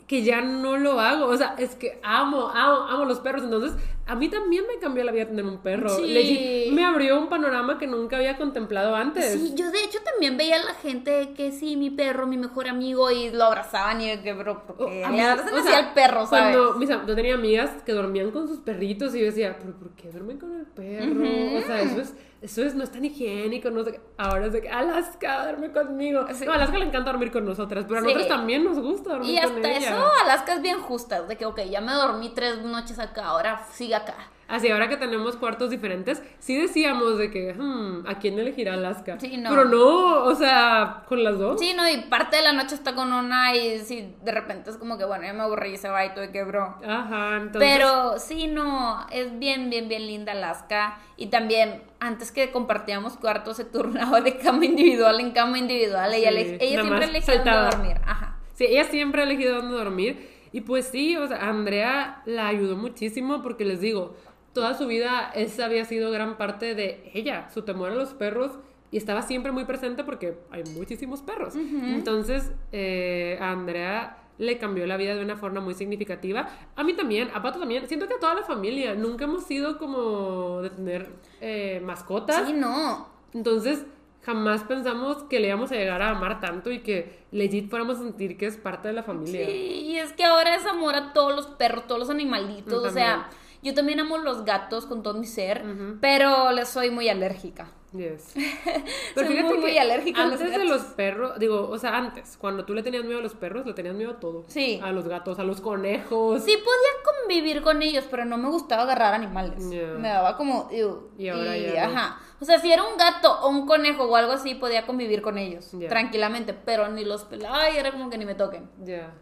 [0.10, 1.28] que ya no lo hago.
[1.28, 3.44] O sea, es que amo, amo, amo los perros.
[3.44, 3.74] Entonces,
[4.08, 5.88] a mí también me cambió la vida tener un perro.
[5.90, 6.08] Sí.
[6.08, 9.34] Legit, me abrió un panorama que nunca había contemplado antes.
[9.34, 12.68] Sí, yo de hecho también veía a la gente que sí, mi perro, mi mejor
[12.68, 15.22] amigo, y lo abrazaban y yo que, bro, porque Oh, a le mí-
[15.60, 16.56] o sea, al perro, ¿sabes?
[16.58, 19.92] Cuando mis yo tenía amigas que dormían con sus perritos y yo decía, pero ¿por
[19.92, 21.24] qué duermen con el perro?
[21.60, 24.02] O sea, eso es, eso es, no es tan higiénico, no sé qué.
[24.18, 26.26] Ahora es de que Alaska duerme conmigo.
[26.34, 26.46] Sí.
[26.46, 28.08] No, a Alaska le encanta dormir con nosotras, pero a Sí.
[28.08, 29.78] nosotros también nos gusta dormir Y con hasta ella.
[29.96, 33.66] eso, Alaska es bien justa, de que, ok, ya me dormí tres noches acá, ahora
[33.72, 34.16] sigue acá.
[34.50, 39.20] Así, ahora que tenemos cuartos diferentes, sí decíamos de que, hmm, ¿a quién elegirá Alaska?
[39.20, 39.52] Sí, no.
[39.52, 41.60] Pero no, o sea, con las dos.
[41.60, 44.78] Sí, no, y parte de la noche está con una y sí, de repente es
[44.78, 46.78] como que, bueno, ya me aburrí y se va y todo, y que, bro.
[46.84, 47.72] Ajá, entonces.
[47.72, 50.98] Pero sí, no, es bien, bien, bien linda Alaska.
[51.16, 56.12] Y también, antes que compartíamos cuartos, se turnaba de cama individual en cama individual.
[56.12, 58.02] Ella, Sí, ella nada siempre elegía dónde dormir.
[58.04, 58.38] Ajá.
[58.56, 60.40] Sí, ella siempre ha elegido dónde dormir.
[60.52, 64.16] Y pues sí, o sea, Andrea la ayudó muchísimo porque les digo,
[64.54, 68.52] toda su vida esa había sido gran parte de ella, su temor a los perros.
[68.92, 71.56] Y estaba siempre muy presente porque hay muchísimos perros.
[71.56, 76.50] Entonces, eh, a Andrea le cambió la vida de una forma muy significativa.
[76.76, 77.88] A mí también, a Pato también.
[77.88, 78.96] Siento que a toda la familia.
[78.96, 82.48] Nunca hemos sido como de tener eh, mascotas.
[82.48, 83.08] Sí, no.
[83.34, 83.86] Entonces,
[84.24, 88.04] jamás pensamos que le íbamos a llegar a amar tanto y que legit fuéramos a
[88.04, 89.46] sentir que es parte de la familia.
[89.46, 92.84] Sí, y es que ahora es amor a todos los perros, todos los animalitos.
[92.84, 93.30] O sea,
[93.62, 95.64] yo también amo los gatos con todo mi ser,
[96.02, 97.72] pero les soy muy alérgica.
[97.92, 98.34] Yes.
[99.16, 102.64] Soy muy, muy alérgica a los antes de los perros, digo, o sea, antes, cuando
[102.64, 104.44] tú le tenías miedo a los perros, le tenías miedo a todo.
[104.48, 104.80] Sí.
[104.84, 106.44] A los gatos, a los conejos.
[106.44, 109.64] Sí podía convivir con ellos, pero no me gustaba agarrar animales.
[109.64, 110.70] Me daba como...
[110.72, 111.10] ew.
[111.18, 111.98] Y ahora ya no.
[111.98, 112.20] Ajá.
[112.40, 115.38] O sea, si era un gato o un conejo o algo así, podía convivir con
[115.38, 118.70] ellos tranquilamente, pero ni los pelaba y era como que ni me toquen.
[118.84, 119.14] Ya.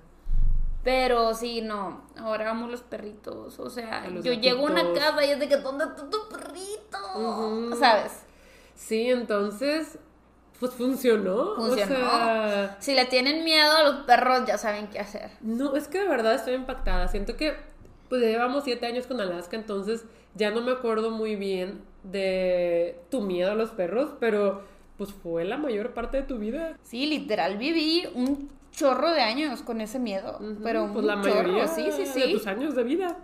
[0.88, 3.60] Pero sí, no, ahora amo los perritos.
[3.60, 7.76] O sea, yo llego a una casa y es de que, ¿dónde está tu perrito?
[7.78, 8.14] ¿Sabes?
[8.74, 10.00] Sí, entonces,
[10.62, 11.56] pues funcionó.
[11.58, 11.94] Funcionó.
[11.94, 15.30] O sea, Si le tienen miedo a los perros, ya saben qué hacer.
[15.42, 17.10] No, es que de verdad estoy impactada.
[17.10, 17.58] Siento que
[18.08, 23.20] pues llevamos siete años con Alaska, entonces ya no me acuerdo muy bien de tu
[23.20, 24.64] miedo a los perros, pero
[24.98, 26.78] pues fue la mayor parte de tu vida.
[26.82, 30.40] Sí, literal, viví un chorro de años con ese miedo.
[30.64, 32.34] pero un pues la chorro, mayoría sí, sí, de sí.
[32.34, 33.18] tus años de vida.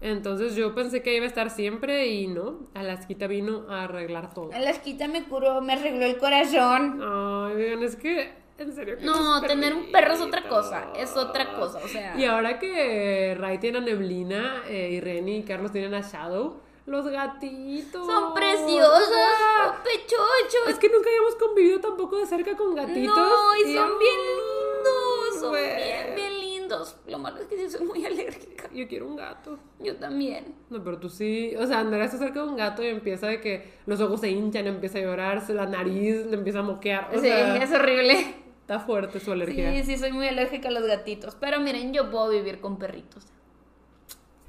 [0.00, 4.50] Entonces yo pensé que iba a estar siempre y no, Alaskita vino a arreglar todo.
[4.50, 7.00] La esquita me curó, me arregló el corazón.
[7.02, 8.96] Ay, vean, es que en serio.
[9.00, 12.16] No, tener un perro es otra cosa, es otra cosa, o sea.
[12.16, 16.60] Y ahora que Ray tiene a Neblina, eh, y Reni y Carlos tienen a Shadow,
[16.86, 18.06] los gatitos.
[18.06, 20.68] Son preciosos, son pechochos.
[20.68, 23.16] es que nunca habíamos convivido tampoco de cerca con gatitos.
[23.16, 26.96] No, y son bien lindos, son bien, bien lindos.
[27.06, 28.68] Lo malo es que sí soy muy alérgica.
[28.72, 29.58] Yo quiero un gato.
[29.78, 30.54] Yo también.
[30.70, 31.54] No, pero tú sí.
[31.58, 34.30] O sea, Andrea se acerca de un gato y empieza de que los ojos se
[34.30, 37.08] hinchan, empieza a llorar, se- la nariz le empieza a moquear.
[37.12, 38.34] O sí, sea, es horrible.
[38.60, 39.72] está fuerte su alergia.
[39.72, 41.34] Sí, sí, soy muy alérgica a los gatitos.
[41.40, 43.24] Pero miren, yo puedo vivir con perritos.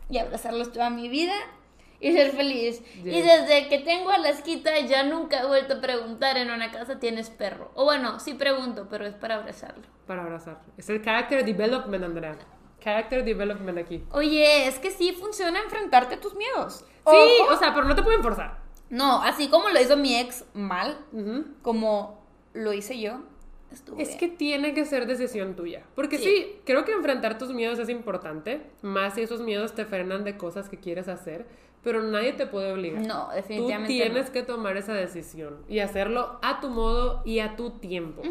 [0.10, 1.34] Y abrazarlos toda mi vida
[2.00, 2.82] y ser feliz.
[3.04, 6.72] Y desde que tengo a la esquita ya nunca he vuelto a preguntar en una
[6.72, 7.72] casa, ¿tienes perro?
[7.76, 9.84] O bueno, sí pregunto, pero es para abrazarlo.
[10.06, 10.62] Para abrazar.
[10.78, 12.38] Es el character development, Andrea.
[12.80, 14.04] Character development aquí.
[14.12, 16.86] Oye, es que sí funciona enfrentarte a tus miedos.
[17.08, 18.60] Sí, o sea, pero no te pueden forzar.
[18.90, 20.98] No, así como lo hizo mi ex mal,
[21.62, 22.24] como
[22.54, 23.22] lo hice yo,
[23.72, 25.84] estuvo Es que tiene que ser decisión tuya.
[25.96, 26.24] Porque sí.
[26.24, 26.62] Sí.
[26.66, 28.62] creo que enfrentar tus miedos es importante.
[28.82, 31.48] Más si esos miedos te frenan de cosas que quieres hacer.
[31.86, 33.02] Pero nadie te puede obligar.
[33.04, 34.32] No, Tú definitivamente tienes no.
[34.34, 38.22] que tomar esa decisión y hacerlo a tu modo y a tu tiempo.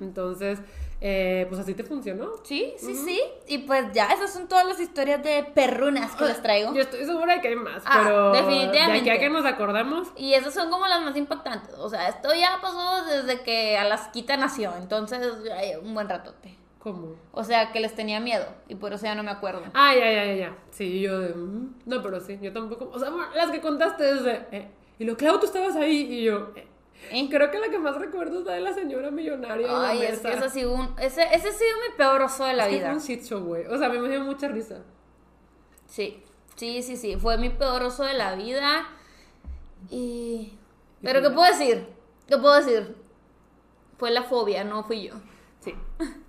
[0.00, 0.60] Entonces,
[1.00, 2.30] eh, pues así te funcionó.
[2.44, 3.20] Sí, sí, sí.
[3.48, 6.72] Y pues ya, esas son todas las historias de perrunas que les traigo.
[6.72, 8.92] Yo estoy segura de que hay más, Ah, pero definitivamente.
[9.04, 11.74] de aquí a que nos acordamos, Y esas son como las más impactantes.
[11.78, 14.72] O sea, esto ya pasó desde que Alasquita nació.
[14.80, 16.59] Entonces, ya un buen ratote.
[16.80, 17.14] ¿Cómo?
[17.32, 18.44] O sea, que les tenía miedo.
[18.68, 19.62] Y por eso ya no me acuerdo.
[19.74, 20.58] Ah, ya, ya, ya, ya.
[20.72, 21.34] Sí, yo de...
[21.34, 22.90] mm, No, pero sí, yo tampoco...
[22.92, 24.46] O sea, las que contaste desde...
[24.50, 26.50] eh, y lo, Clau, tú estabas ahí y yo...
[26.56, 26.66] eh.
[27.12, 27.28] ¿Eh?
[27.30, 30.02] Creo que la que más recuerdo es la de la señora millonaria en la Ay,
[30.02, 30.28] es mesa.
[30.28, 32.68] que ese, ha sido un, ese, ese ha sido mi peor oso de la Es
[32.70, 32.86] que vida.
[32.88, 33.66] fue un shit show, güey.
[33.68, 34.82] O sea, a mí me dio mucha risa.
[35.86, 36.22] Sí,
[36.56, 37.16] sí, sí, sí.
[37.16, 38.86] Fue mi peor oso de la vida.
[39.88, 40.52] Y.
[41.02, 41.86] Pero, ¿qué puedo decir?
[42.28, 42.94] ¿Qué puedo decir?
[43.96, 45.14] Fue la fobia, no fui yo.
[45.60, 45.74] Sí.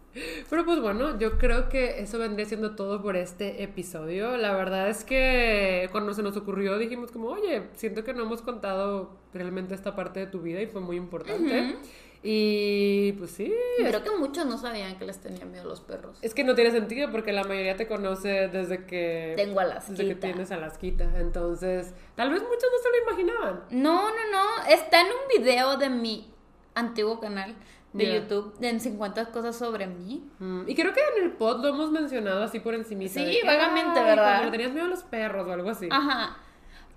[0.49, 4.37] Pero pues bueno, yo creo que eso vendría siendo todo por este episodio.
[4.37, 8.41] La verdad es que cuando se nos ocurrió dijimos como, oye, siento que no hemos
[8.41, 11.77] contado realmente esta parte de tu vida y fue muy importante.
[12.23, 13.51] Y pues sí.
[13.77, 16.19] Creo que muchos no sabían que les tenían miedo los perros.
[16.21, 19.33] Es que no tiene sentido porque la mayoría te conoce desde que.
[19.35, 20.03] Tengo Alasquita.
[20.03, 21.19] Desde que tienes Alasquita.
[21.19, 23.63] Entonces, tal vez muchos no se lo imaginaban.
[23.71, 24.65] No, no, no.
[24.69, 26.31] Está en un video de mi
[26.75, 27.55] antiguo canal
[27.93, 28.13] de.
[28.15, 30.23] YouTube en 50 cosas sobre mí.
[30.39, 33.07] Mm, Y creo que en el pod lo hemos mencionado así por encima.
[33.07, 34.37] Sí, vagamente, ¿verdad?
[34.37, 35.87] Cuando le tenías miedo a los perros o algo así.
[35.91, 36.37] Ajá.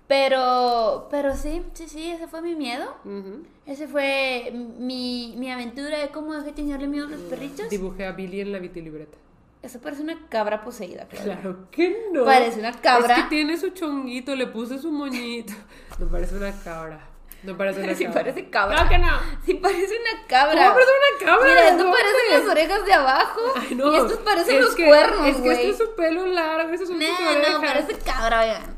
[0.07, 2.95] Pero, pero sí, sí, sí, ese fue mi miedo.
[3.05, 3.43] Ujú.
[3.65, 7.69] Ese fue mi, mi aventura de cómo dejé de tenerle miedo a los perritos.
[7.69, 9.17] Dibujé a Billy en la vitilibreta.
[9.63, 11.25] Eso parece una cabra poseída, claro.
[11.41, 12.23] Claro que no.
[12.23, 13.15] Parece una cabra.
[13.17, 15.53] Es que tiene su chonguito, le puse su moñito.
[15.99, 16.99] No parece una cabra.
[17.45, 18.21] No parece una Sí cabra.
[18.21, 18.75] parece cabra.
[18.75, 19.19] Claro que no.
[19.45, 20.63] Sí parece una cabra.
[20.63, 21.47] ¿Cómo parece una cabra?
[21.49, 22.03] Mira, esto pues.
[22.39, 23.41] las orejas de abajo.
[23.55, 23.91] Ay, no.
[23.93, 26.87] Y estos parecen Es los que- cuernos, Es que este es su pelo largo, son
[26.87, 27.51] sus No, orejas.
[27.53, 28.75] no, parece cabra, oigan.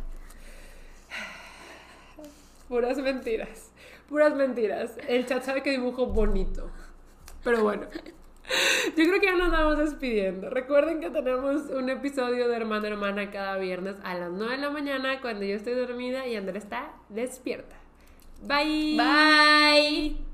[2.67, 3.71] Puras mentiras.
[4.09, 4.91] Puras mentiras.
[5.07, 6.69] El chat sabe que dibujo bonito.
[7.43, 7.87] Pero bueno.
[8.95, 10.49] Yo creo que ya nos vamos despidiendo.
[10.49, 14.69] Recuerden que tenemos un episodio de Hermana Hermana cada viernes a las 9 de la
[14.69, 17.75] mañana cuando yo estoy dormida y Andrea está despierta.
[18.41, 18.95] Bye.
[18.97, 20.26] Bye.